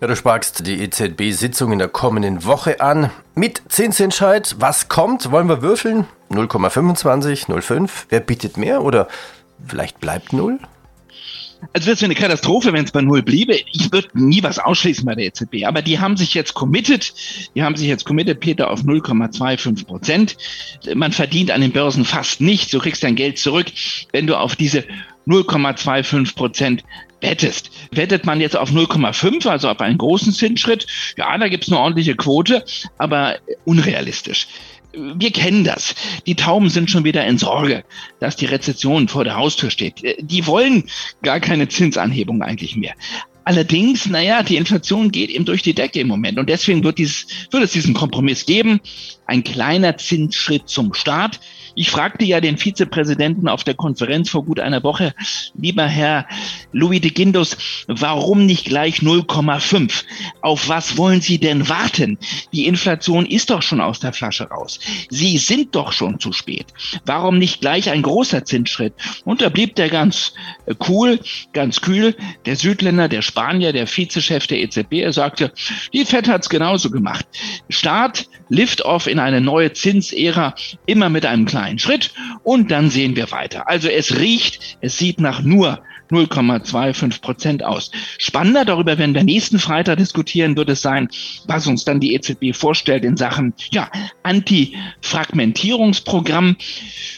Ja, 0.00 0.08
du 0.08 0.16
sparkst 0.16 0.66
die 0.66 0.82
EZB-Sitzung 0.82 1.72
in 1.72 1.78
der 1.78 1.88
kommenden 1.88 2.44
Woche 2.44 2.80
an. 2.80 3.10
Mit 3.36 3.62
Zinsentscheid, 3.68 4.56
was 4.58 4.88
kommt? 4.88 5.30
Wollen 5.30 5.48
wir 5.48 5.62
würfeln? 5.62 6.06
0,25, 6.30 7.46
0,5? 7.46 7.90
Wer 8.08 8.20
bietet 8.20 8.56
mehr 8.56 8.82
oder 8.82 9.06
vielleicht 9.66 10.00
bleibt 10.00 10.32
0? 10.32 10.58
Also 11.72 11.86
wäre 11.86 12.04
eine 12.04 12.14
Katastrophe, 12.16 12.72
wenn 12.72 12.84
es 12.84 12.90
bei 12.90 13.00
Null 13.02 13.22
bliebe. 13.22 13.54
Ich 13.72 13.90
würde 13.92 14.08
nie 14.14 14.42
was 14.42 14.58
ausschließen 14.58 15.06
bei 15.06 15.14
der 15.14 15.26
EZB. 15.26 15.64
Aber 15.64 15.80
die 15.80 15.98
haben 15.98 16.16
sich 16.16 16.34
jetzt 16.34 16.54
committed. 16.54 17.14
Die 17.54 17.62
haben 17.62 17.76
sich 17.76 17.86
jetzt 17.86 18.04
committed, 18.04 18.40
Peter, 18.40 18.70
auf 18.70 18.80
0,25 18.80 19.86
Prozent. 19.86 20.36
Man 20.94 21.12
verdient 21.12 21.52
an 21.52 21.60
den 21.60 21.72
Börsen 21.72 22.04
fast 22.04 22.40
nichts. 22.40 22.72
Du 22.72 22.80
kriegst 22.80 23.02
dein 23.04 23.14
Geld 23.14 23.38
zurück, 23.38 23.66
wenn 24.12 24.26
du 24.26 24.36
auf 24.36 24.56
diese 24.56 24.84
0,25 25.26 26.34
Prozent 26.34 26.84
wettest. 27.24 27.70
Wettet 27.90 28.24
man 28.24 28.40
jetzt 28.40 28.56
auf 28.56 28.70
0,5, 28.70 29.48
also 29.48 29.68
auf 29.68 29.80
einen 29.80 29.98
großen 29.98 30.32
Zinsschritt, 30.32 30.86
ja, 31.16 31.36
da 31.36 31.48
gibt 31.48 31.64
es 31.64 31.72
eine 31.72 31.80
ordentliche 31.80 32.14
Quote, 32.14 32.64
aber 32.98 33.38
unrealistisch 33.64 34.46
wir 34.96 35.30
kennen 35.32 35.64
das. 35.64 35.94
Die 36.26 36.36
Tauben 36.36 36.68
sind 36.68 36.90
schon 36.90 37.04
wieder 37.04 37.26
in 37.26 37.36
Sorge, 37.38 37.84
dass 38.20 38.36
die 38.36 38.46
Rezession 38.46 39.08
vor 39.08 39.24
der 39.24 39.36
Haustür 39.36 39.70
steht. 39.70 40.02
Die 40.20 40.46
wollen 40.46 40.84
gar 41.22 41.40
keine 41.40 41.68
Zinsanhebung 41.68 42.42
eigentlich 42.42 42.76
mehr. 42.76 42.94
Allerdings, 43.44 44.06
naja, 44.06 44.42
die 44.42 44.56
Inflation 44.56 45.10
geht 45.10 45.28
eben 45.28 45.44
durch 45.44 45.62
die 45.62 45.74
Decke 45.74 46.00
im 46.00 46.08
Moment 46.08 46.38
und 46.38 46.48
deswegen 46.48 46.82
wird, 46.82 46.96
dieses, 46.96 47.26
wird 47.50 47.62
es 47.62 47.72
diesen 47.72 47.92
Kompromiss 47.92 48.46
geben. 48.46 48.80
Ein 49.26 49.44
kleiner 49.44 49.98
Zinsschritt 49.98 50.68
zum 50.68 50.94
Start. 50.94 51.40
Ich 51.76 51.90
fragte 51.90 52.24
ja 52.24 52.40
den 52.40 52.56
Vizepräsidenten 52.56 53.48
auf 53.48 53.64
der 53.64 53.74
Konferenz 53.74 54.30
vor 54.30 54.44
gut 54.44 54.60
einer 54.60 54.82
Woche, 54.84 55.12
lieber 55.54 55.86
Herr 55.86 56.26
Louis 56.72 57.00
de 57.00 57.10
Guindos, 57.10 57.56
warum 57.88 58.46
nicht 58.46 58.66
gleich 58.66 58.98
0,5? 58.98 60.04
Auf 60.40 60.68
was 60.68 60.96
wollen 60.96 61.20
Sie 61.20 61.38
denn 61.38 61.68
warten? 61.68 62.18
Die 62.52 62.66
Inflation 62.66 63.26
ist 63.26 63.50
doch 63.50 63.62
schon 63.62 63.80
aus 63.80 63.98
der 63.98 64.12
Flasche 64.12 64.44
raus. 64.44 64.78
Sie 65.10 65.36
sind 65.38 65.74
doch 65.74 65.92
schon 65.92 66.20
zu 66.20 66.32
spät. 66.32 66.66
Warum 67.06 67.38
nicht 67.38 67.60
gleich 67.60 67.90
ein 67.90 68.02
großer 68.02 68.44
Zinsschritt? 68.44 68.94
Und 69.24 69.40
da 69.40 69.48
blieb 69.48 69.74
der 69.74 69.88
ganz 69.88 70.32
cool, 70.88 71.18
ganz 71.52 71.80
kühl, 71.80 72.14
der 72.46 72.54
Südländer, 72.54 73.08
der 73.08 73.22
Spanier, 73.22 73.72
der 73.72 73.88
Vizechef 73.88 74.46
der 74.46 74.58
EZB, 74.58 74.92
er 75.00 75.12
sagte, 75.12 75.52
die 75.92 76.04
FED 76.04 76.28
hat's 76.28 76.48
genauso 76.48 76.90
gemacht. 76.90 77.26
Start, 77.68 78.28
Lift-off 78.48 79.06
in 79.06 79.18
eine 79.18 79.40
neue 79.40 79.72
Zinsära, 79.72 80.54
immer 80.86 81.08
mit 81.08 81.26
einem 81.26 81.46
kleinen 81.46 81.63
Schritt 81.78 82.12
und 82.42 82.70
dann 82.70 82.90
sehen 82.90 83.16
wir 83.16 83.30
weiter. 83.30 83.68
Also 83.68 83.88
es 83.88 84.18
riecht, 84.18 84.78
es 84.80 84.98
sieht 84.98 85.20
nach 85.20 85.42
nur 85.42 85.80
0,25 86.10 87.20
Prozent 87.20 87.62
aus. 87.64 87.90
Spannender 88.18 88.64
darüber 88.64 88.96
werden 88.98 89.14
wir 89.14 89.22
nächsten 89.24 89.58
Freitag 89.58 89.98
diskutieren, 89.98 90.56
wird 90.56 90.70
es 90.70 90.80
sein, 90.82 91.08
was 91.46 91.66
uns 91.66 91.84
dann 91.84 91.98
die 92.00 92.14
EZB 92.14 92.54
vorstellt 92.54 93.04
in 93.04 93.16
Sachen 93.16 93.54
ja, 93.70 93.90
Anti-Fragmentierungsprogramm. 94.22 96.56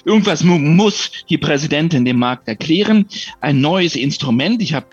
Irgendwas 0.05 0.45
muss 0.45 1.11
die 1.29 1.39
Präsidentin 1.39 2.05
dem 2.05 2.19
Markt 2.19 2.47
erklären. 2.49 3.07
Ein 3.41 3.61
neues 3.61 3.97
Instrument. 3.97 4.63
Ich 4.63 4.75
habe 4.75 4.87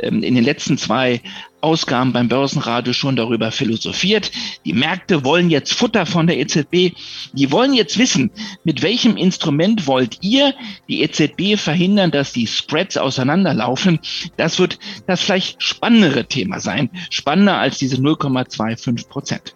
ähm, 0.00 0.22
in 0.22 0.34
den 0.34 0.44
letzten 0.44 0.76
zwei 0.76 1.22
Ausgaben 1.60 2.12
beim 2.12 2.28
Börsenradio 2.28 2.92
schon 2.92 3.16
darüber 3.16 3.50
philosophiert. 3.50 4.30
Die 4.64 4.72
Märkte 4.72 5.24
wollen 5.24 5.50
jetzt 5.50 5.74
Futter 5.74 6.06
von 6.06 6.26
der 6.26 6.38
EZB. 6.38 6.94
Die 7.32 7.52
wollen 7.52 7.74
jetzt 7.74 7.98
wissen, 7.98 8.30
mit 8.64 8.82
welchem 8.82 9.16
Instrument 9.16 9.86
wollt 9.86 10.18
ihr 10.22 10.54
die 10.88 11.02
EZB 11.02 11.56
verhindern, 11.60 12.10
dass 12.10 12.32
die 12.32 12.46
Spreads 12.46 12.96
auseinanderlaufen. 12.96 14.00
Das 14.36 14.58
wird 14.58 14.78
das 15.06 15.20
vielleicht 15.20 15.62
spannendere 15.62 16.24
Thema 16.26 16.60
sein. 16.60 16.90
Spannender 17.10 17.58
als 17.58 17.78
diese 17.78 17.96
0,25 17.96 19.08
Prozent. 19.08 19.54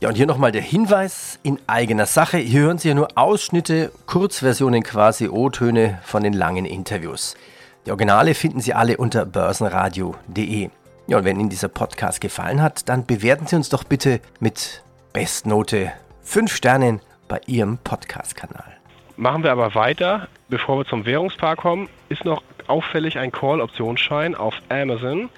Ja, 0.00 0.08
und 0.08 0.14
hier 0.14 0.26
nochmal 0.26 0.50
der 0.50 0.62
Hinweis 0.62 1.38
in 1.42 1.58
eigener 1.66 2.06
Sache. 2.06 2.38
Hier 2.38 2.60
hören 2.60 2.78
Sie 2.78 2.88
ja 2.88 2.94
nur 2.94 3.18
Ausschnitte, 3.18 3.92
Kurzversionen 4.06 4.82
quasi, 4.82 5.28
O-Töne 5.28 5.98
von 6.04 6.22
den 6.22 6.32
langen 6.32 6.64
Interviews. 6.64 7.36
Die 7.84 7.90
Originale 7.90 8.34
finden 8.34 8.60
Sie 8.60 8.72
alle 8.72 8.96
unter 8.96 9.26
börsenradio.de. 9.26 10.70
Ja, 11.10 11.18
und 11.18 11.24
wenn 11.24 11.40
Ihnen 11.40 11.48
dieser 11.48 11.66
Podcast 11.66 12.20
gefallen 12.20 12.62
hat, 12.62 12.88
dann 12.88 13.04
bewerten 13.04 13.44
Sie 13.44 13.56
uns 13.56 13.68
doch 13.68 13.82
bitte 13.82 14.20
mit 14.38 14.84
Bestnote 15.12 15.90
5 16.22 16.54
Sternen 16.54 17.00
bei 17.26 17.40
Ihrem 17.46 17.78
Podcast-Kanal. 17.78 18.76
Machen 19.16 19.42
wir 19.42 19.50
aber 19.50 19.74
weiter. 19.74 20.28
Bevor 20.48 20.78
wir 20.78 20.84
zum 20.84 21.06
Währungspaar 21.06 21.56
kommen, 21.56 21.88
ist 22.10 22.24
noch 22.24 22.44
auffällig 22.68 23.18
ein 23.18 23.32
Call-Optionsschein 23.32 24.36
auf 24.36 24.54
Amazon. 24.68 25.30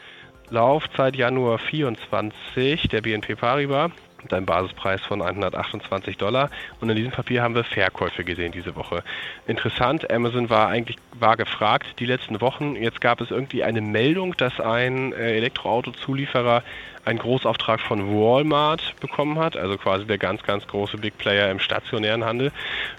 Laufzeit 0.50 1.16
Januar 1.16 1.58
24 1.58 2.90
der 2.90 3.00
BNP 3.00 3.36
Paribas 3.36 3.92
mit 4.22 4.32
einem 4.32 4.46
Basispreis 4.46 5.00
von 5.02 5.22
128 5.22 6.16
Dollar. 6.16 6.50
Und 6.80 6.90
in 6.90 6.96
diesem 6.96 7.12
Papier 7.12 7.42
haben 7.42 7.54
wir 7.54 7.64
Verkäufe 7.64 8.24
gesehen 8.24 8.52
diese 8.52 8.76
Woche. 8.76 9.02
Interessant, 9.46 10.10
Amazon 10.10 10.50
war 10.50 10.68
eigentlich 10.68 10.96
war 11.18 11.36
gefragt 11.36 11.98
die 11.98 12.06
letzten 12.06 12.40
Wochen. 12.40 12.76
Jetzt 12.76 13.00
gab 13.00 13.20
es 13.20 13.30
irgendwie 13.30 13.62
eine 13.62 13.80
Meldung, 13.80 14.36
dass 14.36 14.60
ein 14.60 15.12
äh, 15.12 15.36
Elektroauto-Zulieferer 15.36 16.62
einen 17.04 17.18
Großauftrag 17.18 17.80
von 17.80 18.14
Walmart 18.14 18.94
bekommen 19.00 19.38
hat, 19.38 19.56
also 19.56 19.76
quasi 19.76 20.06
der 20.06 20.18
ganz, 20.18 20.42
ganz 20.42 20.66
große 20.66 20.98
Big 20.98 21.18
Player 21.18 21.50
im 21.50 21.58
stationären 21.58 22.24
Handel. 22.24 22.52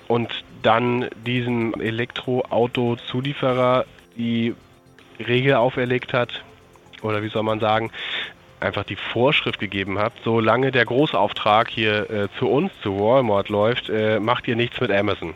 Und 0.07 0.43
dann 0.61 1.09
diesem 1.25 1.73
Elektroauto-Zulieferer 1.79 3.85
die 4.17 4.53
Regel 5.19 5.55
auferlegt 5.55 6.13
hat, 6.13 6.43
oder 7.01 7.23
wie 7.23 7.29
soll 7.29 7.43
man 7.43 7.59
sagen, 7.59 7.91
einfach 8.63 8.83
die 8.83 8.95
Vorschrift 8.95 9.59
gegeben 9.59 9.99
habt, 9.99 10.23
solange 10.23 10.71
der 10.71 10.85
Großauftrag 10.85 11.69
hier 11.69 12.09
äh, 12.09 12.27
zu 12.39 12.49
uns, 12.49 12.71
zu 12.81 12.99
Walmart 12.99 13.49
läuft, 13.49 13.89
äh, 13.89 14.19
macht 14.19 14.47
ihr 14.47 14.55
nichts 14.55 14.79
mit 14.79 14.91
Amazon. 14.91 15.33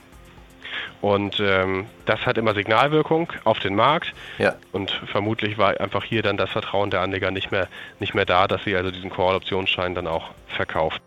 Und 1.02 1.40
ähm, 1.40 1.86
das 2.06 2.26
hat 2.26 2.38
immer 2.38 2.54
Signalwirkung 2.54 3.32
auf 3.44 3.60
den 3.60 3.76
Markt. 3.76 4.14
Ja. 4.40 4.56
Und 4.72 4.92
vermutlich 5.12 5.58
war 5.58 5.80
einfach 5.80 6.04
hier 6.04 6.24
dann 6.24 6.38
das 6.38 6.50
Vertrauen 6.50 6.90
der 6.90 7.02
Anleger 7.02 7.32
nicht 7.32 7.52
mehr, 7.52 7.68
nicht 8.00 8.16
mehr 8.16 8.26
da, 8.26 8.48
dass 8.48 8.64
sie 8.64 8.76
also 8.76 8.90
diesen 8.90 9.12
Call-Optionsschein 9.12 9.94
dann 9.94 10.08
auch 10.08 10.32
verkauft. 10.48 11.02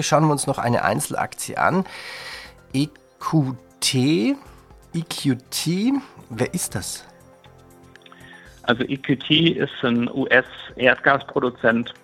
Schauen 0.00 0.24
wir 0.24 0.32
uns 0.32 0.46
noch 0.46 0.58
eine 0.58 0.84
Einzelaktie 0.84 1.58
an. 1.58 1.84
EQT. 2.72 4.36
EQT. 4.94 5.66
Wer 6.30 6.54
ist 6.54 6.74
das? 6.74 7.04
Also 8.64 8.84
EQT 8.84 9.30
ist 9.56 9.72
ein 9.82 10.10
US-Erdgasproduzent 10.12 11.94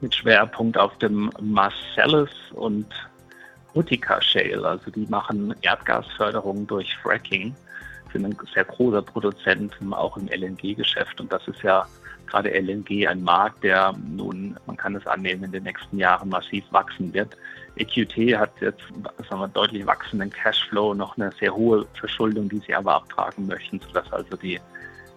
mit 0.00 0.14
Schwerpunkt 0.14 0.76
auf 0.76 0.96
dem 0.98 1.30
Marcellus 1.40 2.30
und 2.52 2.86
Utica 3.74 4.20
Shale. 4.20 4.66
Also 4.66 4.90
die 4.90 5.06
machen 5.06 5.54
Erdgasförderung 5.62 6.66
durch 6.66 6.96
Fracking. 6.98 7.54
Sind 8.12 8.24
ein 8.24 8.36
sehr 8.54 8.64
großer 8.64 9.02
Produzent, 9.02 9.74
auch 9.90 10.16
im 10.16 10.28
LNG-Geschäft. 10.28 11.20
Und 11.20 11.32
das 11.32 11.46
ist 11.48 11.62
ja 11.62 11.86
gerade 12.26 12.50
LNG 12.50 13.06
ein 13.06 13.22
Markt, 13.22 13.64
der 13.64 13.94
nun, 14.10 14.56
man 14.66 14.76
kann 14.76 14.96
es 14.96 15.06
annehmen, 15.06 15.44
in 15.44 15.52
den 15.52 15.62
nächsten 15.62 15.98
Jahren 15.98 16.28
massiv 16.28 16.64
wachsen 16.70 17.12
wird. 17.14 17.36
EQT 17.76 18.36
hat 18.36 18.50
jetzt 18.60 18.80
sagen 19.28 19.40
wir, 19.40 19.48
deutlich 19.48 19.86
wachsenden 19.86 20.30
Cashflow, 20.30 20.94
noch 20.94 21.16
eine 21.16 21.30
sehr 21.38 21.54
hohe 21.54 21.86
Verschuldung, 21.94 22.48
die 22.48 22.60
sie 22.66 22.74
aber 22.74 22.96
abtragen 22.96 23.46
möchten, 23.46 23.80
sodass 23.80 24.10
also 24.12 24.36
die 24.36 24.58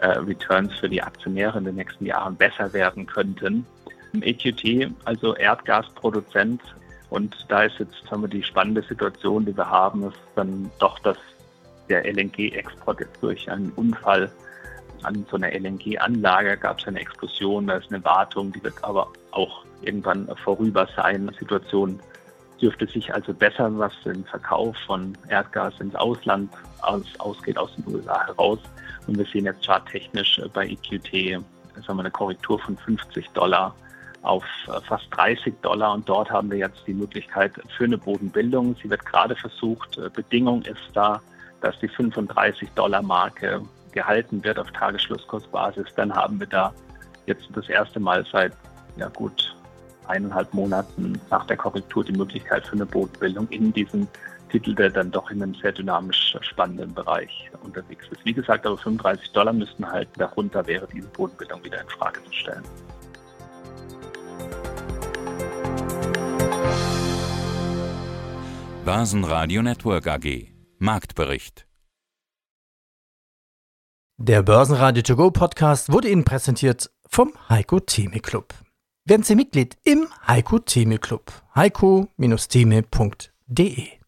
Returns 0.02 0.74
für 0.76 0.90
die 0.90 1.02
Aktionäre 1.02 1.58
in 1.58 1.66
den 1.66 1.76
nächsten 1.76 2.06
Jahren 2.06 2.36
besser 2.36 2.72
werden 2.74 3.06
könnten. 3.06 3.66
EQT, 4.22 4.92
also 5.06 5.36
Erdgasproduzent, 5.36 6.62
und 7.10 7.36
da 7.50 7.64
ist 7.64 7.80
jetzt 7.80 7.96
sagen 8.10 8.22
wir, 8.22 8.30
die 8.30 8.44
spannende 8.44 8.82
Situation, 8.84 9.46
die 9.46 9.56
wir 9.56 9.70
haben, 9.70 10.04
ist 10.04 10.20
dann 10.36 10.70
doch, 10.80 11.00
dass 11.00 11.18
der 11.90 12.06
LNG-Export 12.06 13.00
jetzt 13.00 13.22
durch 13.22 13.50
einen 13.50 13.72
Unfall 13.72 14.32
an 15.04 15.26
so 15.30 15.38
einer 15.38 15.52
LNG-Anlage 15.52 16.58
gab 16.58 16.80
es 16.80 16.88
eine 16.88 17.00
Explosion, 17.00 17.68
da 17.68 17.78
ist 17.78 17.92
eine 17.92 18.04
Wartung, 18.04 18.52
die 18.52 18.64
wird 18.64 18.76
aber 18.84 19.08
auch 19.32 19.64
irgendwann 19.82 20.30
vorüber 20.44 20.88
sein. 20.96 21.30
Die 21.32 21.40
Situation 21.40 22.00
dürfte 22.62 22.86
sich 22.86 23.14
also 23.14 23.34
bessern, 23.34 23.80
was 23.80 23.94
den 24.04 24.26
Verkauf 24.26 24.76
von 24.86 25.18
Erdgas 25.30 25.80
ins 25.80 25.96
Ausland 25.96 26.52
aus, 26.82 27.06
ausgeht, 27.20 27.58
aus 27.58 27.74
den 27.76 27.94
USA 27.94 28.28
heraus. 28.28 28.60
Und 29.10 29.18
wir 29.18 29.26
sehen 29.26 29.46
jetzt 29.46 29.66
charttechnisch 29.66 30.40
bei 30.54 30.68
EQT 30.68 31.42
sagen 31.82 31.98
wir, 31.98 32.02
eine 32.02 32.12
Korrektur 32.12 32.60
von 32.60 32.78
50 32.78 33.30
Dollar 33.30 33.76
auf 34.22 34.44
äh, 34.68 34.80
fast 34.82 35.08
30 35.12 35.56
Dollar 35.62 35.94
und 35.94 36.08
dort 36.08 36.30
haben 36.30 36.52
wir 36.52 36.60
jetzt 36.60 36.84
die 36.86 36.94
Möglichkeit 36.94 37.54
für 37.76 37.86
eine 37.86 37.98
Bodenbildung. 37.98 38.76
Sie 38.84 38.90
wird 38.90 39.04
gerade 39.06 39.36
versucht, 39.36 39.98
äh, 39.98 40.10
Bedingung 40.14 40.62
ist 40.64 40.92
da, 40.94 41.22
dass 41.62 41.80
die 41.80 41.88
35 41.88 42.70
Dollar 42.72 43.02
Marke 43.02 43.62
gehalten 43.94 44.44
wird 44.44 44.60
auf 44.60 44.70
Tagesschlusskursbasis. 44.72 45.88
Dann 45.96 46.14
haben 46.14 46.40
wir 46.40 46.48
da 46.48 46.72
jetzt 47.26 47.48
das 47.56 47.68
erste 47.68 48.00
Mal 48.00 48.24
seit 48.32 48.54
ja 48.98 49.08
gut 49.08 49.56
eineinhalb 50.08 50.54
Monaten 50.54 51.20
nach 51.32 51.48
der 51.48 51.58
Korrektur 51.58 52.04
die 52.04 52.14
Möglichkeit 52.14 52.68
für 52.68 52.74
eine 52.74 52.86
Bodenbildung 52.86 53.48
in 53.50 53.74
diesem 53.74 54.08
Titel, 54.50 54.76
der 54.76 54.90
dann 54.90 55.12
doch 55.12 55.32
in 55.32 55.42
einem 55.42 55.56
sehr 55.56 55.72
dynamisch 55.72 56.36
spannenden 56.42 56.94
Bereich 56.94 57.50
unterwegs 57.64 58.06
ist. 58.12 58.26
Wie 58.26 58.34
gesagt, 58.34 58.66
aber 58.66 58.78
35 58.78 59.32
Dollar 59.32 59.54
müssten 59.54 59.90
halten, 59.90 60.12
darunter 60.18 60.66
wäre 60.68 60.88
diese 60.92 61.08
Bodenbildung 61.10 61.64
wieder 61.64 61.82
in 61.82 61.90
Frage 61.90 62.24
zu 62.26 62.34
stellen. 62.34 62.64
Börsenradio 68.86 69.62
Network 69.62 70.08
AG 70.08 70.48
Marktbericht 70.80 71.68
Der 74.18 74.42
Börsenradio 74.42 75.04
To 75.04 75.16
Go 75.16 75.30
Podcast 75.30 75.92
wurde 75.92 76.10
Ihnen 76.10 76.24
präsentiert 76.24 76.90
vom 77.08 77.34
Heiko 77.50 77.80
Theme 77.80 78.20
Club. 78.20 78.56
Werden 79.06 79.22
Sie 79.24 79.36
Mitglied 79.36 79.78
im 79.84 80.08
Heiko 80.28 80.58
Theme 80.60 80.98
Club. 80.98 81.32
heiko-theme.de 81.56 83.99